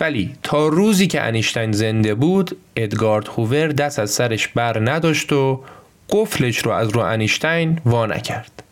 [0.00, 5.64] ولی تا روزی که انیشتین زنده بود ادگارد هوور دست از سرش بر نداشت و
[6.10, 8.62] قفلش رو از رو انیشتین وا نکرد.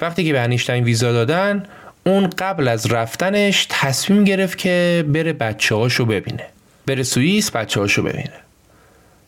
[0.00, 1.66] وقتی که به انیشتین ویزا دادن
[2.06, 6.46] اون قبل از رفتنش تصمیم گرفت که بره بچه هاشو ببینه.
[6.86, 8.32] بره سوئیس بچه هاشو ببینه.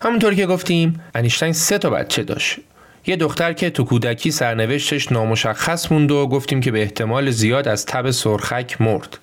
[0.03, 2.59] همونطور که گفتیم انیشتین سه تا بچه داشت.
[3.07, 7.87] یه دختر که تو کودکی سرنوشتش نامشخص موند و گفتیم که به احتمال زیاد از
[7.87, 9.19] تب سرخک مرد.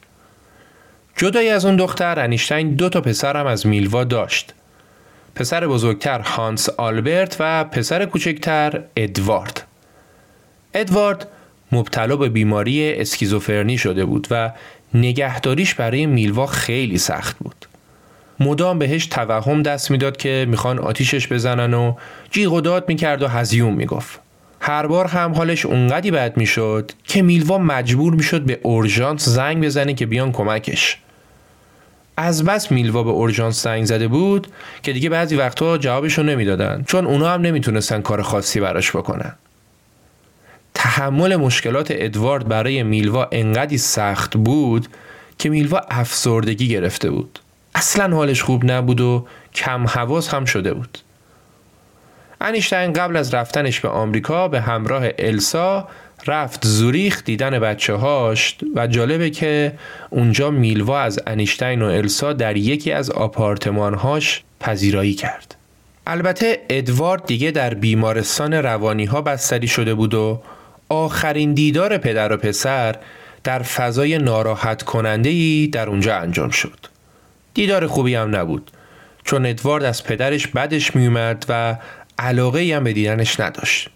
[1.18, 4.54] جدای از اون دختر انیشتین دو تا پسر هم از میلوا داشت.
[5.36, 9.68] پسر بزرگتر هانس آلبرت و پسر کوچکتر ادوارد.
[10.74, 11.28] ادوارد
[11.72, 14.52] مبتلا به بیماری اسکیزوفرنی شده بود و
[14.94, 17.66] نگهداریش برای میلوا خیلی سخت بود.
[18.40, 21.94] مدام بهش توهم دست می‌داد که می‌خوان آتیشش بزنن و
[22.32, 24.20] جیغ و داد می‌کرد و هزیون می‌گفت.
[24.60, 29.94] هر بار هم حالش اونقدی بد می‌شد که میلوا مجبور می‌شد به اورژانس زنگ بزنه
[29.94, 30.98] که بیان کمکش.
[32.18, 34.48] از بس میلوا به اورژانس زنگ زده بود
[34.84, 39.36] که دیگه بعضی وقتها جوابشو نمی‌دادن چون اونا هم نمی‌تونستن کار خاصی براش بکنن.
[40.74, 44.88] تحمل مشکلات ادوارد برای میلوا انقدی سخت بود
[45.40, 47.40] که میلوا افسردگی گرفته بود.
[47.76, 50.98] اصلا حالش خوب نبود و کم حواس هم شده بود
[52.42, 55.88] انیشتین قبل از رفتنش به آمریکا به همراه السا
[56.28, 59.74] رفت زوریخ دیدن بچه هاش و جالبه که
[60.10, 65.56] اونجا میلوا از انیشتین و السا در یکی از آپارتمانهاش پذیرایی کرد.
[66.08, 70.42] البته ادوارد دیگه در بیمارستان روانی ها بستری شده بود و
[70.90, 72.96] آخرین دیدار پدر و پسر
[73.44, 76.95] در فضای ناراحت کننده ای در اونجا انجام شد.
[77.56, 78.72] دیدار خوبی هم نبود.
[79.24, 81.78] چون ادوارد از پدرش بدش میومد و
[82.20, 83.90] علاقه هم به دیدنش نداشت.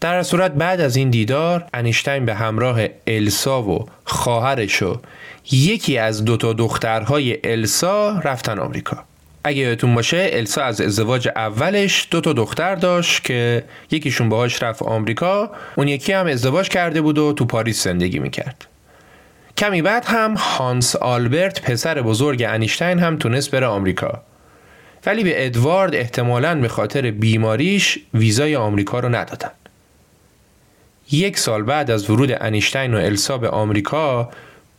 [0.00, 5.00] در صورت بعد از این دیدار انیشتین به همراه السا و خواهرش و
[5.52, 9.04] یکی از دو تا دخترهای السا رفتن آمریکا.
[9.44, 14.82] اگه یادتون باشه السا از ازدواج اولش دو تا دختر داشت که یکیشون باهاش رفت
[14.82, 18.66] آمریکا اون یکی هم ازدواج کرده بود و تو پاریس زندگی می‌کرد.
[19.56, 24.22] کمی بعد هم هانس آلبرت پسر بزرگ انیشتین هم تونست بره آمریکا.
[25.06, 29.50] ولی به ادوارد احتمالاً به خاطر بیماریش ویزای آمریکا رو ندادن.
[31.10, 34.30] یک سال بعد از ورود انیشتین و السا به آمریکا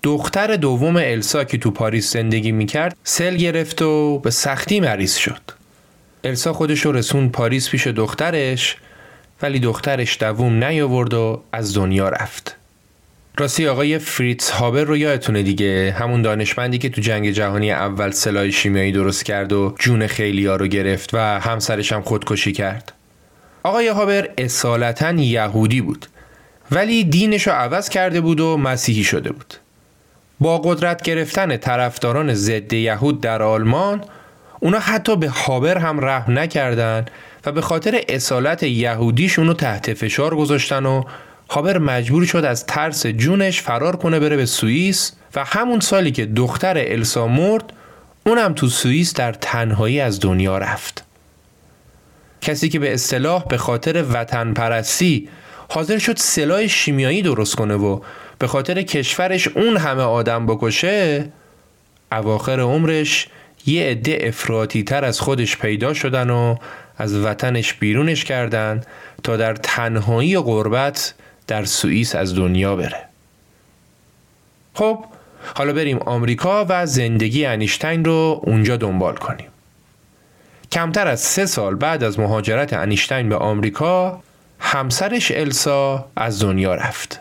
[0.03, 5.41] دختر دوم السا که تو پاریس زندگی می‌کرد سل گرفت و به سختی مریض شد.
[6.23, 8.77] السا خودش رو رسون پاریس پیش دخترش
[9.41, 12.55] ولی دخترش دووم نیاورد و از دنیا رفت.
[13.37, 18.49] راستی آقای فریتز هابر رو یادتونه دیگه؟ همون دانشمندی که تو جنگ جهانی اول سلاح
[18.49, 22.93] شیمیایی درست کرد و جون خیلی ها رو گرفت و همسرش هم خودکشی کرد.
[23.63, 26.05] آقای هابر اصالتا یهودی بود
[26.71, 29.53] ولی دینش رو عوض کرده بود و مسیحی شده بود.
[30.39, 34.03] با قدرت گرفتن طرفداران ضد یهود در آلمان
[34.59, 37.05] اونا حتی به هابر هم رحم نکردن
[37.45, 41.03] و به خاطر اصالت یهودیش اونو تحت فشار گذاشتن و
[41.49, 46.25] هابر مجبور شد از ترس جونش فرار کنه بره به سوئیس و همون سالی که
[46.25, 47.73] دختر السا مرد
[48.25, 51.05] اونم تو سوئیس در تنهایی از دنیا رفت.
[52.41, 55.29] کسی که به اصطلاح به خاطر وطن پرستی
[55.69, 57.99] حاضر شد سلاح شیمیایی درست کنه و
[58.39, 61.29] به خاطر کشورش اون همه آدم بکشه
[62.11, 63.27] اواخر عمرش
[63.65, 66.55] یه عده افراطی تر از خودش پیدا شدن و
[66.97, 68.81] از وطنش بیرونش کردن
[69.23, 71.13] تا در تنهایی و غربت
[71.47, 73.05] در سوئیس از دنیا بره.
[74.73, 75.05] خب
[75.55, 79.47] حالا بریم آمریکا و زندگی انیشتین رو اونجا دنبال کنیم.
[80.71, 84.21] کمتر از سه سال بعد از مهاجرت انیشتین به آمریکا
[84.59, 87.19] همسرش السا از دنیا رفت.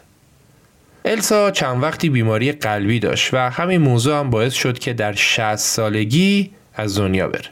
[1.05, 5.57] السا چند وقتی بیماری قلبی داشت و همین موضوع هم باعث شد که در 60
[5.57, 7.51] سالگی از دنیا بره.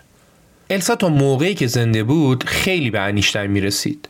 [0.71, 4.09] السا تا موقعی که زنده بود خیلی به انیشتین می رسید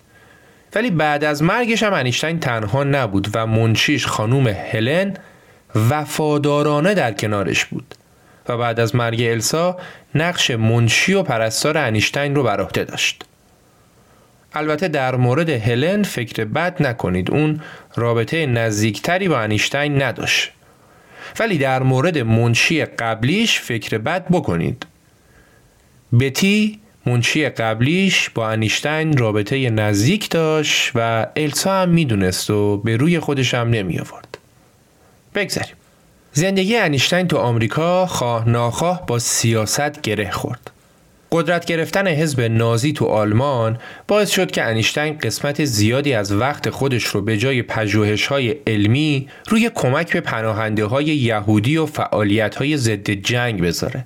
[0.75, 5.15] ولی بعد از مرگش هم انیشتین تنها نبود و منشیش خانوم هلن
[5.75, 7.95] وفادارانه در کنارش بود
[8.49, 9.79] و بعد از مرگ السا
[10.15, 13.25] نقش منشی و پرستار انیشتین رو بر عهده داشت.
[14.55, 17.61] البته در مورد هلن فکر بد نکنید اون
[17.97, 20.53] رابطه نزدیکتری با انیشتین نداشت.
[21.41, 24.87] ولی در مورد منشی قبلیش فکر بد بکنید.
[26.21, 33.21] بتی منشی قبلیش با انیشتین رابطه نزدیک داشت و السا هم می‌دونست و به روی
[33.21, 34.39] خودش هم نمی آورد.
[35.35, 35.75] بگذاریم.
[36.33, 40.71] زندگی انیشتین تو آمریکا خواه ناخواه با سیاست گره خورد.
[41.33, 43.79] قدرت گرفتن حزب نازی تو آلمان
[44.09, 49.29] باعث شد که انیشتین قسمت زیادی از وقت خودش رو به جای پژوهش های علمی
[49.49, 54.05] روی کمک به پناهنده های یهودی و فعالیت های ضد جنگ بذاره.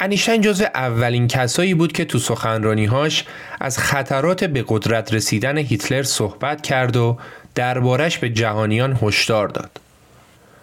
[0.00, 3.24] انیشتین جزو اولین کسایی بود که تو سخنرانیهاش
[3.60, 7.18] از خطرات به قدرت رسیدن هیتلر صحبت کرد و
[7.54, 9.80] دربارش به جهانیان هشدار داد.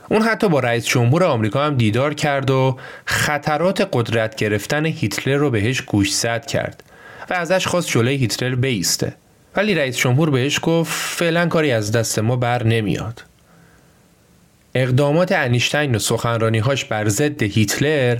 [0.09, 5.49] اون حتی با رئیس جمهور آمریکا هم دیدار کرد و خطرات قدرت گرفتن هیتلر رو
[5.49, 6.83] بهش گوشزد کرد
[7.29, 9.13] و ازش خواست جلوی هیتلر بیسته.
[9.55, 13.23] ولی رئیس جمهور بهش گفت فعلا کاری از دست ما بر نمیاد.
[14.75, 18.17] اقدامات انیشتین و سخنرانیهاش بر ضد هیتلر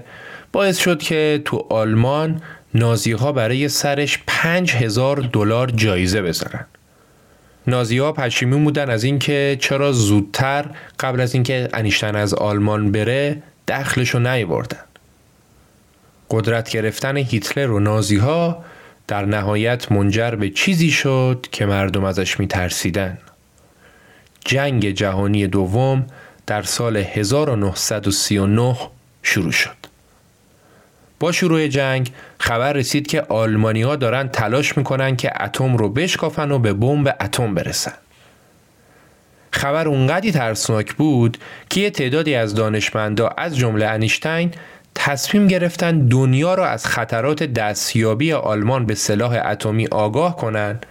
[0.54, 2.42] باعث شد که تو آلمان
[2.74, 6.66] نازی ها برای سرش پنج هزار دلار جایزه بذارن.
[7.68, 10.66] نازی ها پشیمون بودن از اینکه چرا زودتر
[11.00, 14.84] قبل از اینکه انیشتن از آلمان بره دخلشو نیوردن.
[16.32, 18.64] قدرت گرفتن هیتلر و نازی ها
[19.08, 23.18] در نهایت منجر به چیزی شد که مردم ازش میترسیدن.
[24.46, 26.08] جنگ جهانی دوم
[26.48, 28.78] در سال 1939
[29.24, 29.93] شروع شد.
[31.20, 36.52] با شروع جنگ خبر رسید که آلمانی ها دارن تلاش می‌کنن که اتم رو بشکافن
[36.52, 37.94] و به بمب اتم برسن.
[39.52, 41.38] خبر اونقدی ترسناک بود
[41.70, 44.52] که یه تعدادی از دانشمندا از جمله انیشتین
[44.96, 50.86] تصمیم گرفتن دنیا را از خطرات دستیابی آلمان به سلاح اتمی آگاه کنند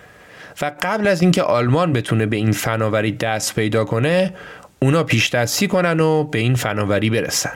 [0.62, 4.34] و قبل از اینکه آلمان بتونه به این فناوری دست پیدا کنه
[4.82, 7.52] اونا پیش دستی کنن و به این فناوری برسن.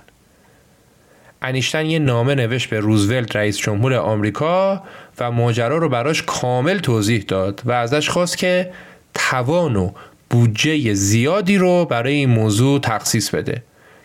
[1.47, 4.83] انیشتن یه نامه نوشت به روزولت رئیس جمهور آمریکا
[5.19, 8.73] و ماجرا رو براش کامل توضیح داد و ازش خواست که
[9.15, 9.91] توان و
[10.31, 13.63] بودجه زیادی رو برای این موضوع تخصیص بده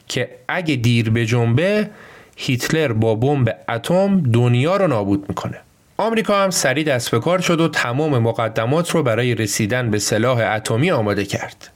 [0.07, 1.89] که اگه دیر به جنبه
[2.35, 5.57] هیتلر با بمب اتم دنیا رو نابود می‌کنه.
[5.97, 10.39] آمریکا هم سریع دست به کار شد و تمام مقدمات رو برای رسیدن به سلاح
[10.55, 11.71] اتمی آماده کرد.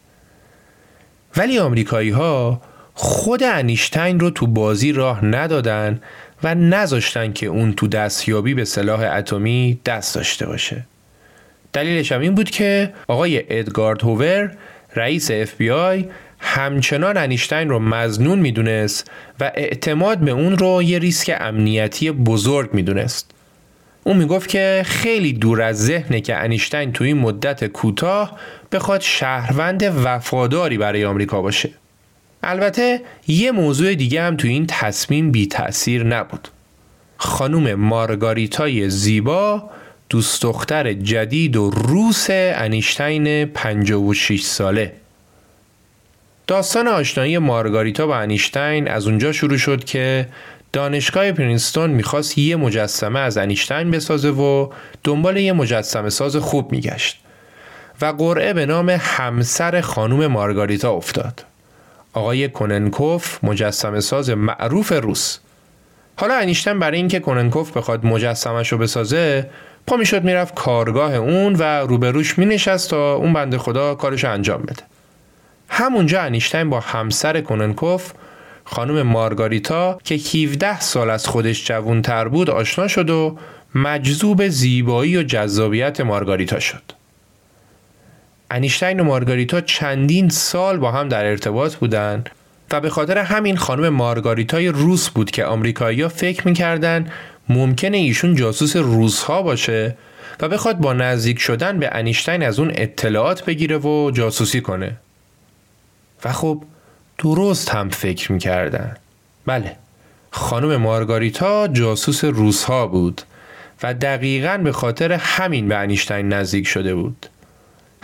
[1.37, 2.61] ولی آمریکایی ها
[2.97, 6.01] خود انیشتین رو تو بازی راه ندادن
[6.43, 10.85] و نذاشتن که اون تو دستیابی به سلاح اتمی دست داشته باشه.
[11.73, 14.51] دلیلش هم این بود که آقای ادگارد هوور
[14.95, 16.05] رئیس اف بی آی
[16.39, 23.31] همچنان انیشتین رو مزنون می‌دونست و اعتماد به اون رو یه ریسک امنیتی بزرگ می‌دونست.
[24.03, 28.39] اون می‌گفت که خیلی دور از ذهنه که انیشتین تو این مدت کوتاه
[28.71, 31.69] بخواد شهروند وفاداری برای آمریکا باشه.
[32.45, 36.47] البته یه موضوع دیگه هم تو این تصمیم بی تأثیر نبود.
[37.17, 39.69] خانوم مارگاریتای زیبا
[40.09, 44.93] دوست دختر جدید و روس انیشتین 56 ساله.
[46.47, 50.27] داستان آشنایی مارگاریتا با انیشتین از اونجا شروع شد که
[50.73, 54.69] دانشگاه پرینستون می‌خواست یه مجسمه از انیشتین بسازه و
[55.03, 57.19] دنبال یه مجسمه ساز خوب میگشت
[58.01, 61.45] و قرعه به نام همسر خانوم مارگاریتا افتاد.
[62.15, 65.39] آقای کننکوف مجسمه ساز معروف روس
[66.17, 69.49] حالا انیشتین برای اینکه کننکوف بخواد مجسمش رو بسازه
[69.87, 74.83] پا می‌شد می‌رفت کارگاه اون و روبروش مینشست تا اون بنده خدا کارش انجام بده
[75.69, 78.11] همونجا انیشتین با همسر کننکوف
[78.63, 83.37] خانم مارگاریتا که 17 سال از خودش جوانتر بود آشنا شد و
[83.75, 86.94] مجذوب زیبایی و جذابیت مارگاریتا شد.
[88.55, 92.29] انیشتین و مارگاریتا چندین سال با هم در ارتباط بودند
[92.71, 97.11] و به خاطر همین خانم مارگاریتای روس بود که آمریکایی‌ها فکر می‌کردن
[97.49, 99.95] ممکنه ایشون جاسوس روس ها باشه
[100.41, 104.97] و بخواد با نزدیک شدن به انیشتین از اون اطلاعات بگیره و جاسوسی کنه.
[106.25, 106.63] و خب
[107.17, 108.95] درست هم فکر می‌کردن
[109.45, 109.75] بله
[110.31, 113.21] خانم مارگاریتا جاسوس روسها بود
[113.83, 117.25] و دقیقا به خاطر همین به انیشتین نزدیک شده بود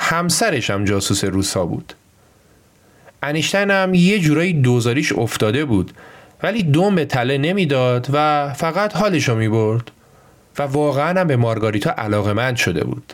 [0.02, 1.94] همسرش هم جاسوس روسها بود
[3.24, 5.92] انیشتین هم یه جورایی دوزاریش افتاده بود
[6.44, 9.92] ولی دوم به تله نمی‌داد و فقط حالشو می برد
[10.60, 13.14] و واقعا هم به مارگاریتا علاقمند شده بود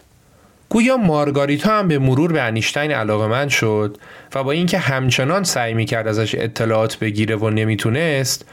[0.69, 3.97] گویا مارگاریتا هم به مرور به انیشتین علاقمند شد
[4.35, 8.45] و با اینکه همچنان سعی می‌کرد ازش اطلاعات بگیره و نمی‌تونست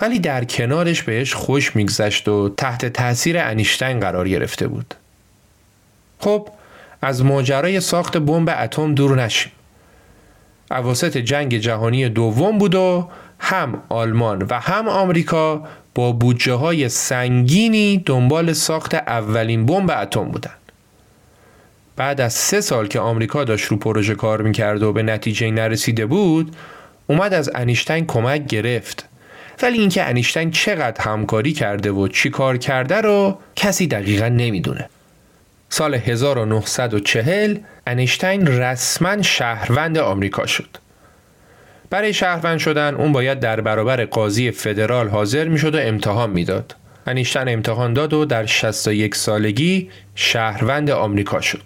[0.00, 4.94] ولی در کنارش بهش خوش میگذشت و تحت تاثیر انیشتین قرار گرفته بود.
[6.20, 6.48] خب
[7.02, 9.52] از ماجرای ساخت بمب اتم دور نشیم.
[10.70, 18.02] اواسط جنگ جهانی دوم بود و هم آلمان و هم آمریکا با بودجه های سنگینی
[18.06, 20.58] دنبال ساخت اولین بمب اتم بودند.
[21.96, 26.06] بعد از سه سال که آمریکا داشت رو پروژه کار می‌کرد و به نتیجه نرسیده
[26.06, 26.56] بود
[27.06, 29.08] اومد از انیشتین کمک گرفت
[29.62, 34.88] ولی اینکه انیشتین چقدر همکاری کرده و چی کار کرده رو کسی دقیقا نمی‌دونه
[35.68, 40.68] سال 1940 انیشتین رسما شهروند آمریکا شد.
[41.90, 46.76] برای شهروند شدن اون باید در برابر قاضی فدرال حاضر می‌شد و امتحان می‌داد.
[47.06, 51.64] انیشتین امتحان داد و در 61 سالگی شهروند آمریکا شد.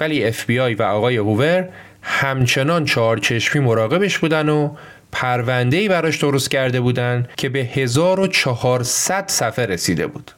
[0.00, 1.68] ولی اف بی آی و آقای هوور
[2.02, 4.76] همچنان چهار چشمی مراقبش بودن و
[5.12, 10.30] پرونده براش درست کرده بودن که به 1400 صفحه رسیده بود.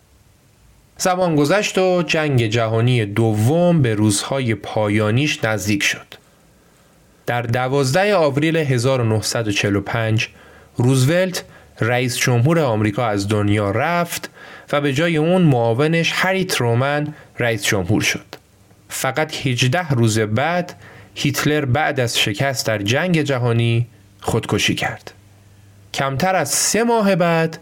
[1.00, 6.06] زمان گذشت و جنگ جهانی دوم به روزهای پایانیش نزدیک شد.
[7.26, 10.28] در 12 آوریل 1945
[10.76, 11.44] روزولت
[11.80, 14.30] رئیس جمهور آمریکا از دنیا رفت
[14.72, 18.26] و به جای اون معاونش هری ترومن رئیس جمهور شد.
[18.88, 20.74] فقط 18 روز بعد
[21.14, 23.86] هیتلر بعد از شکست در جنگ جهانی
[24.20, 25.12] خودکشی کرد.
[25.94, 27.58] کمتر از سه ماه بعد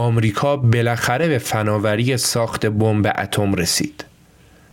[0.00, 4.04] آمریکا بالاخره به فناوری ساخت بمب اتم رسید.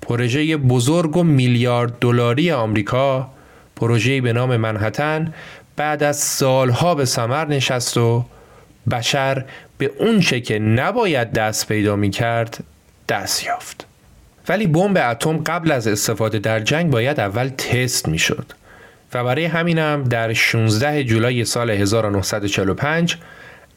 [0.02, 3.30] پروژه بزرگ و میلیارد دلاری آمریکا
[3.76, 5.34] پروژه‌ای به نام منحتن
[5.76, 8.26] بعد از سالها به ثمر نشست و
[8.92, 9.46] بشر
[9.78, 12.64] به اون چه که نباید دست پیدا می کرد
[13.10, 13.86] دست یافت.
[14.50, 18.46] ولی بمب اتم قبل از استفاده در جنگ باید اول تست می شد
[19.14, 23.18] و برای همینم در 16 جولای سال 1945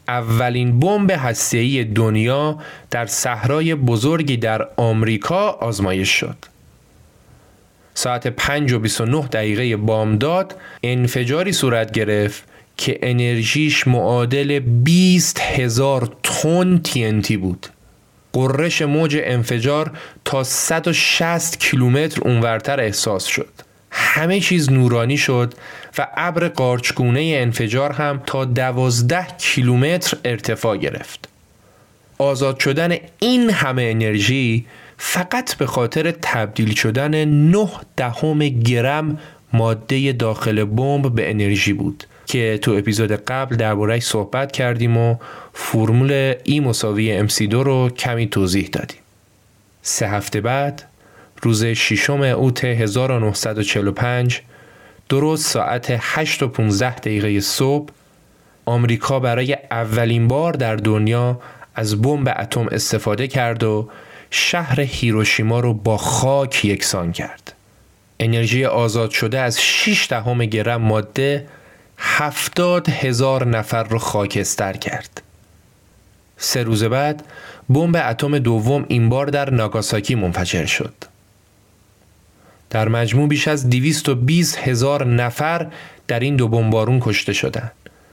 [0.07, 2.57] اولین بمب هسته‌ای دنیا
[2.91, 6.35] در صحرای بزرگی در آمریکا آزمایش شد.
[7.93, 12.43] ساعت 5 و 29 دقیقه بامداد انفجاری صورت گرفت
[12.77, 17.67] که انرژیش معادل 20 هزار تن TNT بود.
[18.33, 19.91] قررش موج انفجار
[20.25, 23.70] تا 160 کیلومتر اونورتر احساس شد.
[23.91, 25.53] همه چیز نورانی شد
[25.97, 31.27] و ابر قارچگونه انفجار هم تا 12 کیلومتر ارتفاع گرفت.
[32.17, 34.65] آزاد شدن این همه انرژی
[34.97, 37.67] فقط به خاطر تبدیل شدن 9
[37.97, 39.19] دهم گرم
[39.53, 45.15] ماده داخل بمب به انرژی بود که تو اپیزود قبل دربارهش صحبت کردیم و
[45.53, 48.99] فرمول ای مساوی MC2 رو کمی توضیح دادیم.
[49.81, 50.83] سه هفته بعد
[51.41, 54.41] روز ششم اوت 1945
[55.09, 57.89] درست ساعت 8 و 15 دقیقه صبح
[58.65, 61.41] آمریکا برای اولین بار در دنیا
[61.75, 63.89] از بمب اتم استفاده کرد و
[64.29, 67.53] شهر هیروشیما رو با خاک یکسان کرد.
[68.19, 71.47] انرژی آزاد شده از 6 دهم گرم ماده
[71.97, 75.21] هفتاد هزار نفر رو خاکستر کرد.
[76.37, 77.23] سه روز بعد
[77.69, 80.93] بمب اتم دوم این بار در ناگاساکی منفجر شد.
[82.71, 85.67] در مجموع بیش از 220 هزار نفر
[86.07, 87.71] در این دو بمبارون کشته شدند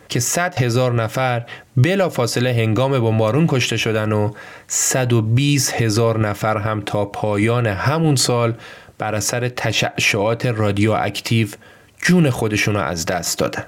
[0.09, 1.45] که 100 هزار نفر
[1.77, 4.33] بلا فاصله هنگام بمبارون کشته شدن و
[4.67, 8.55] 120 هزار نفر هم تا پایان همون سال
[8.99, 11.49] بر اثر تشعشعات رادیواکتیو
[12.03, 13.65] جون خودشون رو از دست دادن.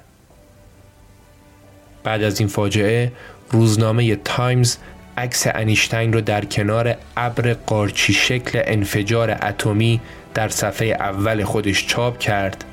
[2.05, 3.12] بعد از این فاجعه
[3.51, 4.76] روزنامه تایمز
[5.16, 10.01] عکس انیشتین رو در کنار ابر قارچی شکل انفجار اتمی
[10.35, 12.64] در صفحه اول خودش چاپ کرد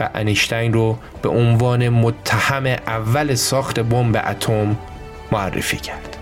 [0.00, 4.76] و انیشتین رو به عنوان متهم اول ساخت بمب اتم
[5.32, 6.21] معرفی کرد.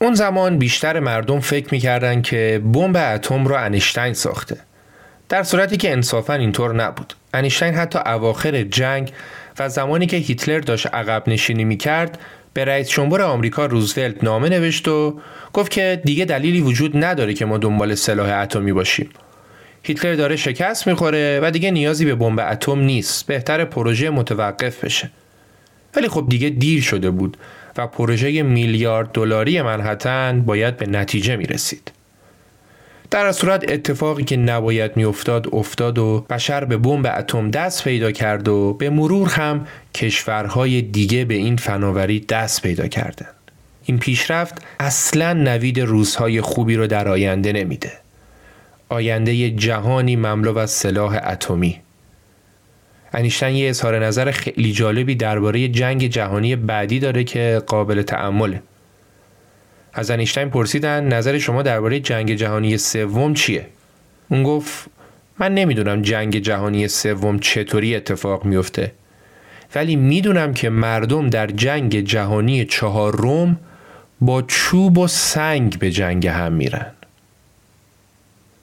[0.00, 4.56] اون زمان بیشتر مردم فکر می‌کردن که بمب اتم رو انیشتین ساخته.
[5.28, 7.14] در صورتی که انصافا اینطور نبود.
[7.34, 9.12] انیشتین حتی اواخر جنگ
[9.58, 12.18] و زمانی که هیتلر داشت عقب نشینی می‌کرد
[12.52, 15.20] به رئیس جمهور آمریکا روزولت نامه نوشت و
[15.52, 19.08] گفت که دیگه دلیلی وجود نداره که ما دنبال سلاح اتمی باشیم.
[19.82, 23.26] هیتلر داره شکست می‌خوره و دیگه نیازی به بمب اتم نیست.
[23.26, 25.10] بهتر پروژه متوقف بشه.
[25.96, 27.36] ولی خب دیگه دیر شده بود
[27.78, 31.92] و پروژه میلیارد دلاری منحتن باید به نتیجه می رسید.
[33.10, 38.48] در صورت اتفاقی که نباید میافتاد افتاد و بشر به بمب اتم دست پیدا کرد
[38.48, 43.34] و به مرور هم کشورهای دیگه به این فناوری دست پیدا کردند.
[43.84, 47.92] این پیشرفت اصلا نوید روزهای خوبی رو در آینده نمیده.
[48.88, 51.80] آینده جهانی مملو از سلاح اتمی
[53.16, 58.62] انیشتن یه اظهار نظر خیلی جالبی درباره جنگ جهانی بعدی داره که قابل تعمله.
[59.92, 63.66] از انیشتین پرسیدن نظر شما درباره جنگ جهانی سوم چیه؟
[64.28, 64.86] اون گفت
[65.38, 68.92] من نمی‌دونم جنگ جهانی سوم چطوری اتفاق میفته
[69.74, 73.60] ولی می‌دونم که مردم در جنگ جهانی چهارم
[74.20, 76.92] با چوب و سنگ به جنگ هم میرن.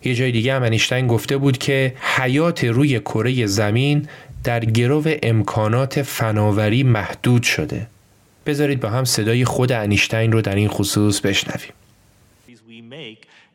[0.03, 4.07] یه جای دیگه هم انیشتین گفته بود که حیات روی کره زمین
[4.43, 7.87] در گرو امکانات فناوری محدود شده.
[8.45, 11.73] بذارید با هم صدای خود انیشتین رو در این خصوص بشنویم.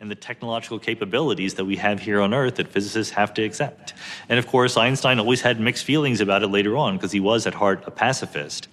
[0.01, 3.95] and the technological capabilities that we have here on Earth that physicists have to accept.
[4.29, 7.47] And of course, Einstein always had mixed feelings about it later on because he was
[7.47, 8.69] at heart a pacifist.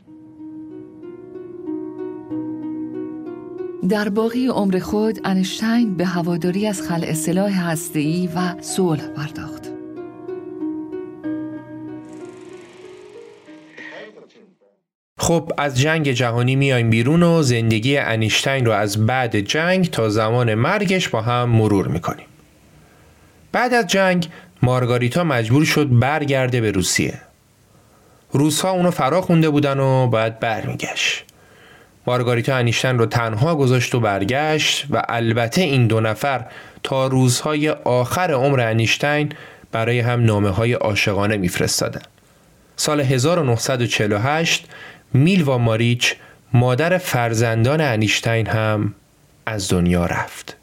[3.89, 9.74] در باقی عمر خود انیشتین به هواداری از خلع سلاح هسته‌ای و صلح پرداخت.
[15.19, 20.53] خب از جنگ جهانی میایم بیرون و زندگی انیشتین رو از بعد جنگ تا زمان
[20.53, 22.25] مرگش با هم مرور می‌کنیم.
[23.51, 24.27] بعد از جنگ
[24.61, 27.13] مارگاریتا مجبور شد برگرده به روسیه.
[28.31, 31.23] روسها اونو فرا خونده بودن و باید برمیگشت.
[32.07, 36.45] مارگاریتا انیشتن رو تنها گذاشت و برگشت و البته این دو نفر
[36.83, 39.29] تا روزهای آخر عمر انیشتین
[39.71, 42.01] برای هم نامه های عاشقانه میفرستادن.
[42.75, 44.67] سال 1948
[45.15, 46.15] میلوا ماریچ
[46.53, 48.93] مادر فرزندان انیشتین هم
[49.45, 50.57] از دنیا رفت.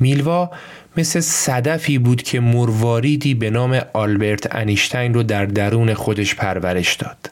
[0.00, 0.50] میلوا
[0.96, 7.30] مثل صدفی بود که مرواریدی به نام آلبرت انیشتین رو در درون خودش پرورش داد.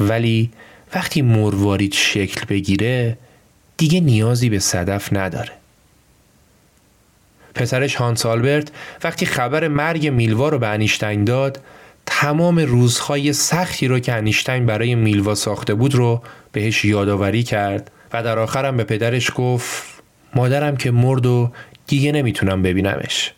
[0.00, 0.50] ولی
[0.94, 3.18] وقتی مروارید شکل بگیره
[3.76, 5.52] دیگه نیازی به صدف نداره.
[7.54, 8.70] پسرش هانس آلبرت
[9.04, 11.60] وقتی خبر مرگ میلوا رو به انیشتین داد
[12.22, 18.22] تمام روزهای سختی رو که انیشتین برای میلوا ساخته بود رو بهش یادآوری کرد و
[18.22, 20.02] در آخرم به پدرش گفت
[20.34, 21.52] مادرم که مرد و
[21.86, 23.32] دیگه نمی‌تونم ببینمش.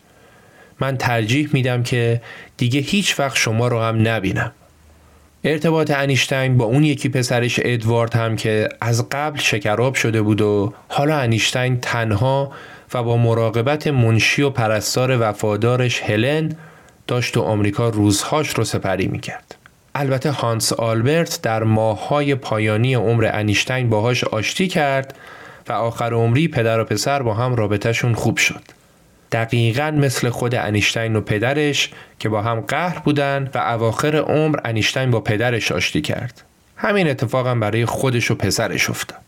[0.79, 2.21] من ترجیح میدم که
[2.57, 4.51] دیگه هیچ وقت شما رو هم نبینم.
[5.43, 10.73] ارتباط انیشتین با اون یکی پسرش ادوارد هم که از قبل شکراب شده بود و
[10.87, 12.51] حالا انیشتین تنها
[12.93, 16.55] و با مراقبت منشی و پرستار وفادارش هلن
[17.07, 19.55] داشت تو آمریکا روزهاش رو سپری می‌کرد.
[19.95, 25.15] البته هانس آلبرت در ماههای پایانی عمر انیشتین باهاش آشتی کرد
[25.69, 28.61] و آخر عمری پدر و پسر با هم رابطهشون خوب شد.
[29.31, 35.11] دقیقا مثل خود انیشتین و پدرش که با هم قهر بودن و اواخر عمر انیشتین
[35.11, 36.41] با پدرش آشتی کرد.
[36.77, 39.19] همین اتفاق هم برای خودش و پسرش افتاد.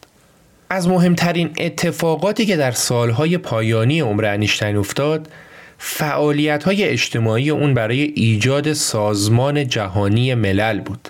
[0.70, 5.30] از مهمترین اتفاقاتی که در سالهای پایانی عمر انیشتین افتاد
[5.78, 11.10] فعالیت های اجتماعی اون برای ایجاد سازمان جهانی ملل بود.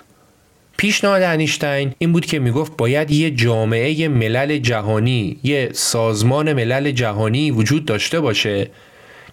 [0.76, 7.50] پیشنهاد انیشتین این بود که می‌گفت باید یه جامعه ملل جهانی، یه سازمان ملل جهانی
[7.50, 8.70] وجود داشته باشه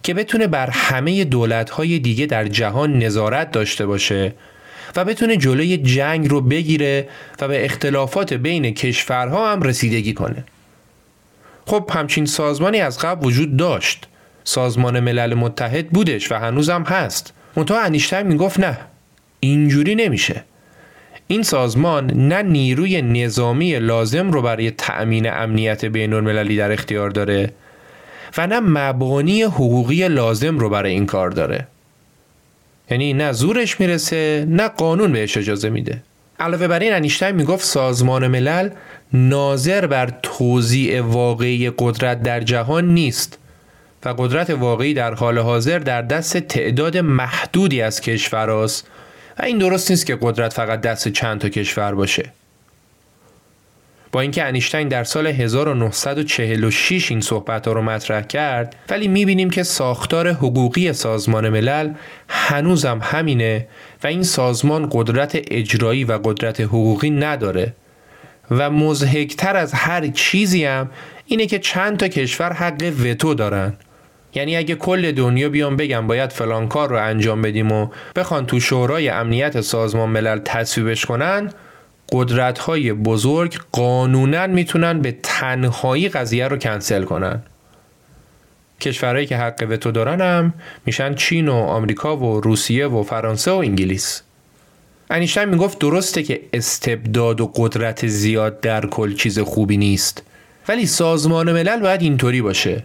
[0.02, 4.34] که بتونه بر همه دولت‌های دیگه در جهان نظارت داشته باشه
[4.96, 7.08] و بتونه جلوی جنگ رو بگیره
[7.40, 10.44] و به اختلافات بین کشورها هم رسیدگی کنه.
[11.66, 14.06] خب همچین سازمانی از قبل وجود داشت.
[14.48, 17.32] سازمان ملل متحد بودش و هنوزم هست.
[17.56, 18.78] منتها انیشتین می‌گفت نه.
[19.40, 20.44] اینجوری نمیشه.
[21.26, 27.50] این سازمان نه نیروی نظامی لازم رو برای تأمین امنیت بین المللی در اختیار داره
[28.38, 31.66] و نه مبانی حقوقی لازم رو برای این کار داره.
[32.90, 36.02] یعنی نه زورش می‌رسه نه قانون بهش اجازه میده
[36.40, 38.70] علاوه بر این انیشتین می‌گفت سازمان ملل
[39.12, 43.38] ناظر بر توزیع واقعی قدرت در جهان نیست
[44.06, 48.86] و قدرت واقعی در حال حاضر در دست تعداد محدودی از کشورهاست.
[49.38, 52.32] و این درست نیست که قدرت فقط دست چند تا کشور باشه.
[54.12, 59.62] با اینکه انیشتین در سال 1946 این صحبت ها رو مطرح کرد ولی می‌بینیم که
[59.62, 61.92] ساختار حقوقی سازمان ملل
[62.28, 63.68] هنوزم همینه
[64.04, 67.74] و این سازمان قدرت اجرایی و قدرت حقوقی نداره.
[68.50, 70.90] و مزهکتر از هر چیزی هم
[71.26, 73.74] اینه که چند تا کشور حق وتو دارن.
[74.36, 78.60] یعنی اگه کل دنیا بیان بگم باید فلان کار رو انجام بدیم و بخوان تو
[78.60, 81.50] شورای امنیت سازمان ملل تصویبش کنن
[82.12, 87.42] قدرت های بزرگ قانونا می‌تونن به تنهایی قضیه رو کنسل کنن.
[88.80, 90.54] کشورهایی که حق وتو دارن هم
[90.86, 94.22] میشن چین و آمریکا و روسیه و فرانسه و انگلیس.
[95.10, 100.22] انیشتین می‌گفت درسته که استبداد و قدرت زیاد در کل چیز خوبی نیست
[100.68, 102.82] ولی سازمان ملل باید اینطوری باشه.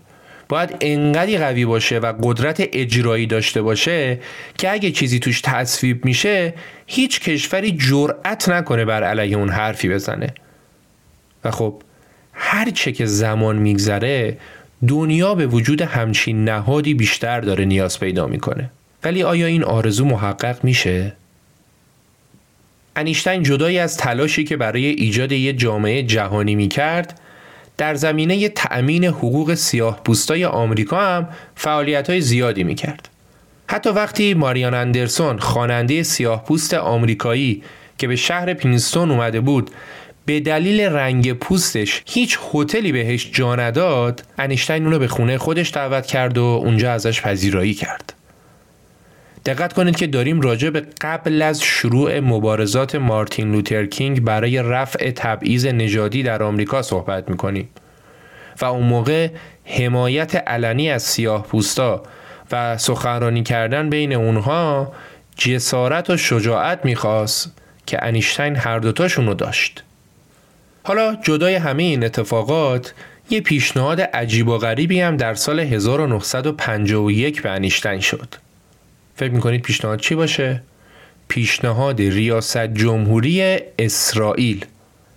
[0.52, 4.20] باید انقدی قوی باشه و قدرت اجرایی داشته باشه
[4.58, 6.54] که اگه چیزی توش تصویب میشه
[6.88, 10.34] هیچ کشوری جرأت نکنه بر علیه اون حرفی بزنه
[11.44, 11.82] و خب
[12.34, 14.38] هر چه که زمان میگذره
[14.88, 18.70] دنیا به وجود همچین نهادی بیشتر داره نیاز پیدا می‌کنه
[19.04, 21.14] ولی آیا این آرزو محقق میشه؟
[22.96, 27.20] انیشتین جدایی از تلاشی که برای ایجاد یک جامعه جهانی می‌کرد
[27.82, 33.10] در زمینه تأمین حقوق سیاه پوستای آمریکا هم فعالیت های زیادی می‌کرد.
[33.68, 37.64] حتی وقتی ماریان اندرسون خواننده سیاه پوست آمریکایی
[37.98, 39.72] که به شهر پینستون اومده بود
[40.26, 46.06] به دلیل رنگ پوستش هیچ هتلی بهش جا نداد انیشتین اونو به خونه خودش دعوت
[46.06, 48.14] کرد و اونجا ازش پذیرایی کرد
[49.46, 55.12] دقت کنید که داریم راجع به قبل از شروع مبارزات مارتین لوتر کینگ برای رفع
[55.12, 57.70] تبعیض نژادی در آمریکا صحبت می‌کنیم.
[58.62, 59.30] و اون موقع
[59.66, 62.04] حمایت علنی از سیاه پوستا
[62.52, 64.94] و سخنرانی کردن بین اونها
[65.38, 69.84] جسارت و شجاعت می‌خواست که انیشتین هر دوتاشون رو داشت.
[70.84, 72.94] حالا جدای همه این اتفاقات
[73.30, 78.36] یه پیشنهاد عجیب و غریبی هم در سال 1951 به انیشتین شد.
[79.16, 80.62] فکر می‌کنید پیشنهاد چی باشه؟
[81.28, 84.66] پیشنهاد ریاست جمهوری اسرائیل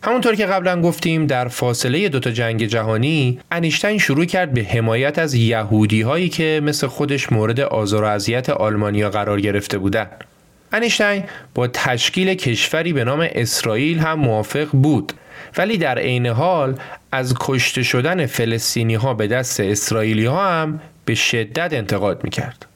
[0.02, 5.34] همونطور که قبلا گفتیم در فاصله دوتا جنگ جهانی انیشتین شروع کرد به حمایت از
[5.34, 10.24] یهودی هایی که مثل خودش مورد آزار و اذیت آلمانیا قرار گرفته بودند.
[10.72, 11.24] انیشتین
[11.54, 15.12] با تشکیل کشوری به نام اسرائیل هم موافق بود
[15.56, 16.74] ولی در عین حال
[17.12, 22.66] از کشته شدن فلسطینی ها به دست اسرائیلی ها هم به شدت انتقاد می‌کرد.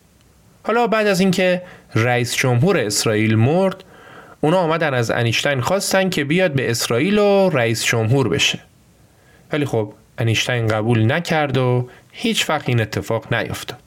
[0.69, 1.63] حالا بعد از اینکه
[1.95, 3.85] رئیس جمهور اسرائیل مرد
[4.41, 8.59] اونا آمدن از انیشتین خواستن که بیاد به اسرائیل و رئیس جمهور بشه
[9.53, 13.79] ولی خب انیشتین قبول نکرد و هیچ وقت این اتفاق نیفتاد.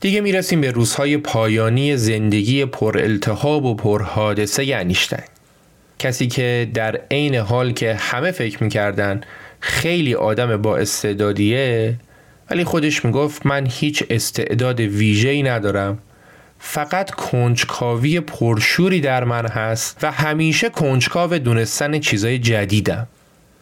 [0.00, 5.24] دیگه می‌رسیم به روزهای پایانی زندگی پر التهاب و پر حادثه انیشتین.
[5.98, 9.20] کسی که در عین حال که همه فکر می‌کردن
[9.60, 11.94] خیلی آدم با استعدادیه
[12.50, 15.98] ولی خودش می‌گفت من هیچ استعداد ویژه‌ای ندارم.
[16.58, 23.06] فقط کنجکاوی پرشوری در من هست و همیشه کنجکاو دونستن چیزای جدیدم.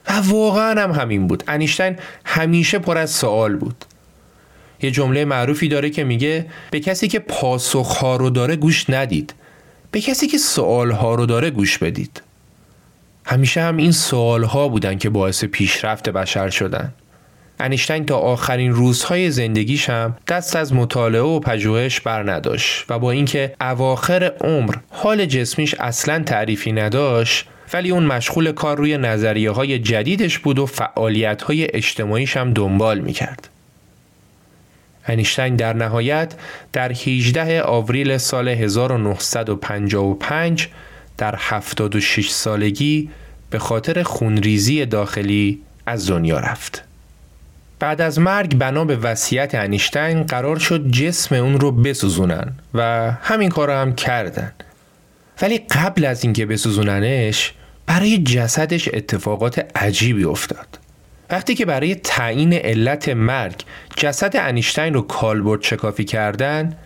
[0.09, 1.45] و واقعا هم همین بود.
[1.49, 3.85] انیشتین همیشه پر از سوال بود.
[4.83, 9.35] یه جمله معروفی داره که میگه به کسی که پاسخها رو داره گوش ندید.
[9.91, 12.23] به کسی که سوالها رو داره گوش بدید.
[13.25, 16.93] همیشه هم این سوالها بودن که باعث پیشرفت بشر شدن.
[17.61, 23.11] انیشتین تا آخرین روزهای زندگیش هم دست از مطالعه و پژوهش بر نداشت و با
[23.11, 29.79] اینکه اواخر عمر حال جسمیش اصلا تعریفی نداشت ولی اون مشغول کار روی نظریه های
[29.79, 33.49] جدیدش بود و فعالیت های اجتماعیش هم دنبال می‌کرد.
[35.07, 36.35] انیشتین در نهایت
[36.73, 40.69] در 18 آوریل سال 1955
[41.19, 43.11] در 76 سالگی
[43.51, 46.86] به خاطر خونریزی داخلی از دنیا رفت.
[47.79, 53.49] بعد از مرگ بنا به وصیت انیشتین قرار شد جسم اون رو بسوزونن و همین
[53.49, 54.53] کار هم کردن.
[55.43, 57.53] ولی قبل از اینکه بسوزوننش
[57.87, 60.79] برای جسدش اتفاقات عجیبی افتاد.
[61.31, 63.63] وقتی که برای تعیین علت مرگ
[63.97, 66.77] جسد انیشتین رو کالبرد شکافی کردن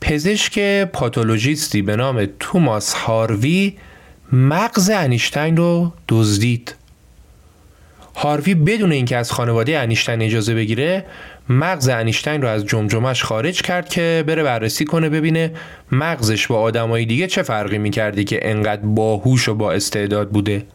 [0.00, 3.76] پزشک پاتولوژیستی به نام توماس هاروی
[4.32, 6.74] مغز انیشتین رو دزدید.
[8.16, 11.04] هاروی بدون اینکه از خانواده انیشتین اجازه بگیره
[11.48, 15.52] مغز انیشتین رو از جمجمش خارج کرد که بره بررسی کنه ببینه
[15.92, 20.66] مغزش با آدمای دیگه چه فرقی می‌کردی که انقدر باهوش و با استعداد بوده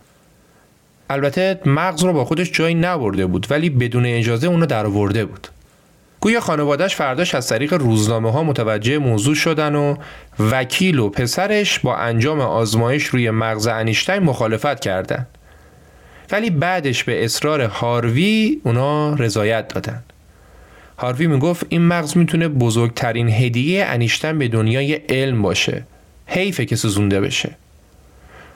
[1.09, 5.47] البته مغز رو با خودش جایی نبرده بود ولی بدون اجازه اونو درآورده بود
[6.19, 9.95] گویا خانوادهش فرداش از طریق روزنامه ها متوجه موضوع شدن و
[10.39, 15.27] وکیل و پسرش با انجام آزمایش روی مغز انیشتین مخالفت کردند.
[16.31, 20.03] ولی بعدش به اصرار هاروی اونا رضایت دادن.
[20.97, 25.83] هاروی می‌گفت این مغز می‌تونه بزرگترین هدیه انیشتن به دنیای علم باشه.
[26.25, 27.49] حیفه که سوزونده بشه.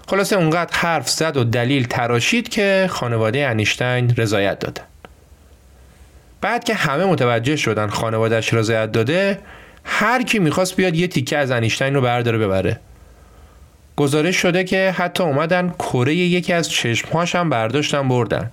[0.08, 4.84] خلاصه اونقدر حرف زد و دلیل تراشید که خانواده انیشتین رضایت دادن.
[6.42, 9.40] بعد که همه متوجه شدن خانوادهش رضایت داده
[9.84, 12.80] هر کی می‌خواست بیاد یه تیکه از انیشتین رو برداره ببره.
[13.96, 18.52] گزارش شده که حتی اومدن کره یکی از چشمهاش هم برداشتن بردن.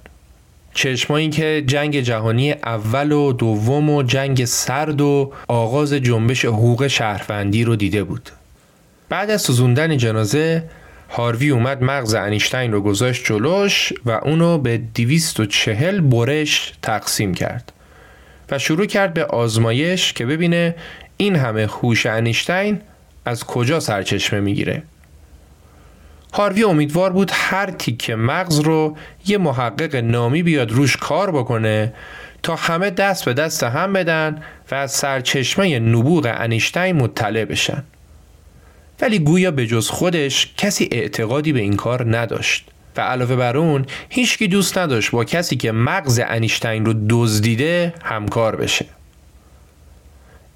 [0.75, 7.65] چشمایی که جنگ جهانی اول و دوم و جنگ سرد و آغاز جنبش حقوق شهروندی
[7.65, 8.31] رو دیده بود.
[9.09, 10.63] بعد از سوزوندن جنازه
[11.11, 17.73] هاروی اومد مغز انیشتین رو گذاشت جلوش و اونو به 240 برش تقسیم کرد
[18.51, 20.75] و شروع کرد به آزمایش که ببینه
[21.17, 22.81] این همه هوش انیشتین
[23.25, 24.83] از کجا سرچشمه می‌گیره.
[26.33, 31.93] هاروی امیدوار بود هر تیکه مغز رو یه محقق نامی بیاد روش کار بکنه
[32.43, 37.85] تا همه دست به دست هم بدن و از سرچشمه نبوغ انیشتین مطلع بشن.
[39.01, 43.87] ولی گویا به جز خودش کسی اعتقادی به این کار نداشت و علاوه بر اون
[44.09, 48.87] هیچکی دوست نداشت با کسی که مغز انیشتین رو دزدیده همکار بشه.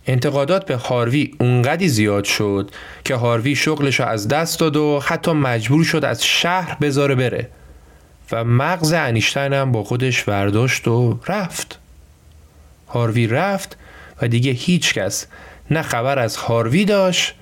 [0.06, 2.70] انتقادات به هاروی اونقدی زیاد شد
[3.04, 7.48] که هاروی شغلش رو از دست داد و حتی مجبور شد از شهر بذاره بره
[8.32, 11.78] و مغز انیشتین هم با خودش برداشت و رفت.
[12.88, 13.76] هاروی رفت
[14.22, 15.26] و دیگه هیچ کس
[15.70, 17.34] نه خبر از هاروی داشت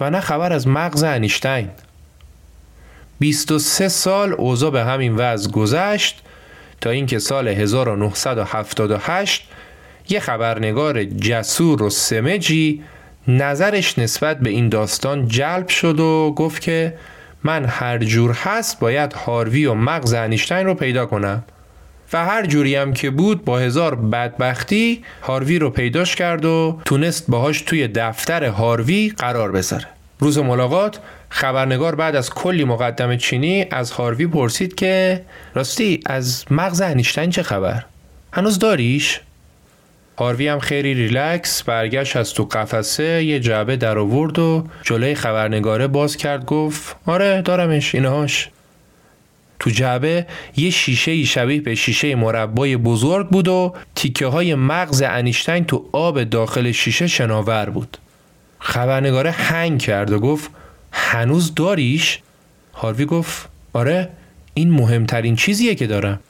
[0.00, 1.68] و نه خبر از مغز انیشتین.
[3.18, 6.22] 23 سال اوضاع به همین وضع گذشت
[6.80, 9.48] تا اینکه سال 1978
[10.08, 12.82] یه خبرنگار جسور و سمجی
[13.28, 16.94] نظرش نسبت به این داستان جلب شد و گفت که
[17.44, 21.44] من هر جور هست باید هاروی و مغز انیشتین رو پیدا کنم
[22.12, 27.24] و هر جوری هم که بود با هزار بدبختی هاروی رو پیداش کرد و تونست
[27.28, 29.86] باهاش توی دفتر هاروی قرار بذاره
[30.18, 30.98] روز ملاقات
[31.28, 35.22] خبرنگار بعد از کلی مقدم چینی از هاروی پرسید که
[35.54, 37.84] راستی از مغز انیشتین چه خبر؟
[38.32, 39.20] هنوز داریش؟
[40.22, 45.86] هاروی هم خیلی ریلکس برگشت از تو قفسه یه جعبه در آورد و جلوی خبرنگاره
[45.86, 48.48] باز کرد گفت آره دارمش اینهاش.
[49.58, 55.64] تو جعبه یه شیشه شبیه به شیشه مربای بزرگ بود و تیکه های مغز انیشتین
[55.64, 57.96] تو آب داخل شیشه شناور بود.
[58.58, 60.50] خبرنگاره هنگ کرد و گفت
[60.92, 62.18] هنوز داریش؟
[62.74, 64.08] هاروی گفت آره
[64.54, 66.20] این مهمترین چیزیه که دارم.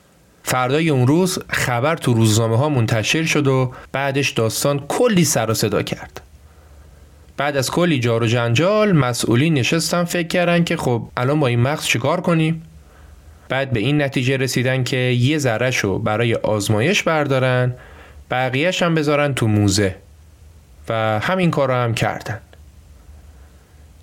[0.43, 5.55] فردای اون روز خبر تو روزنامه ها منتشر شد و بعدش داستان کلی سر و
[5.55, 6.21] صدا کرد.
[7.37, 11.61] بعد از کلی جار و جنجال مسئولین نشستن فکر کردن که خب الان با این
[11.61, 12.63] مغز چیکار کنیم؟
[13.49, 17.75] بعد به این نتیجه رسیدن که یه ذرهش رو برای آزمایش بردارن
[18.31, 19.95] بقیهش هم بذارن تو موزه
[20.89, 22.39] و همین کار رو هم کردن.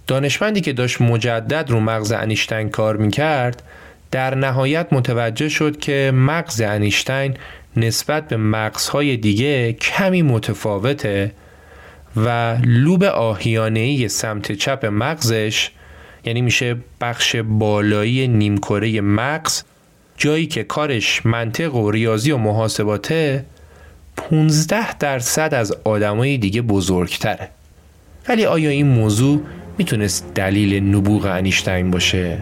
[0.08, 3.64] دانشمندی که داشت مجدد رو مغز انیشتین کار می‌کرد
[4.12, 7.34] در نهایت متوجه شد که مغز انیشتین
[7.78, 11.32] نسبت به مغزهای دیگه کمی متفاوته
[12.16, 15.70] و لوب آهیانه‌ای سمت چپ مغزش
[16.26, 19.64] یعنی میشه بخش بالایی نیمکره مغز
[20.18, 23.45] جایی که کارش منطق و ریاضی و محاسباته
[24.16, 27.49] 15 درصد از آدمای دیگه بزرگتره
[28.30, 29.41] ولی آیا این موضوع
[29.78, 32.38] می‌تونست دلیل نبوغ انیشتین باشه؟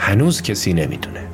[0.00, 1.29] هنوز کسی نمی‌دونه.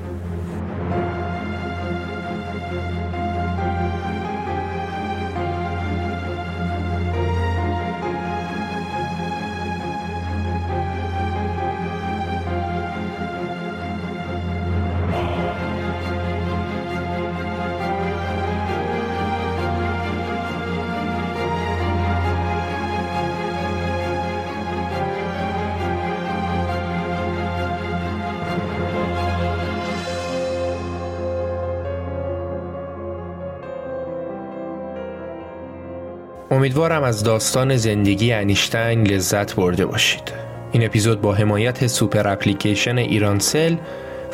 [36.76, 40.32] امیدوارم از داستان زندگی انیشتین لذت برده باشید.
[40.72, 43.76] این اپیزود با حمایت سوپر اپلیکیشن ایرانسل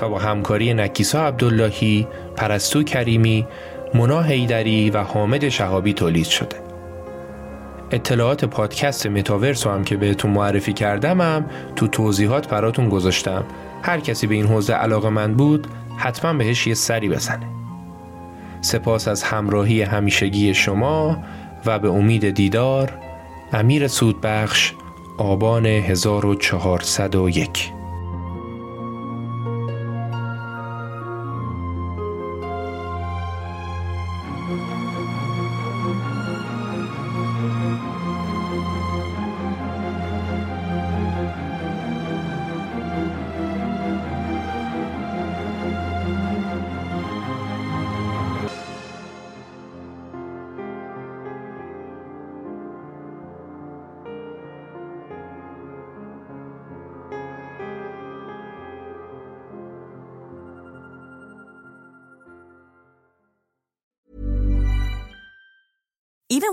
[0.01, 3.47] و با همکاری نکیسا عبداللهی، پرستو کریمی،
[3.95, 6.57] منا هیدری و حامد شهابی تولید شده.
[7.91, 13.45] اطلاعات پادکست متاورس هم که بهتون معرفی کردم هم تو توضیحات براتون گذاشتم.
[13.83, 15.67] هر کسی به این حوزه علاقه من بود
[15.97, 17.47] حتما بهش یه سری بزنه.
[18.61, 21.19] سپاس از همراهی همیشگی شما
[21.67, 22.93] و به امید دیدار
[23.53, 24.73] امیر سودبخش
[25.19, 27.82] آبان 1401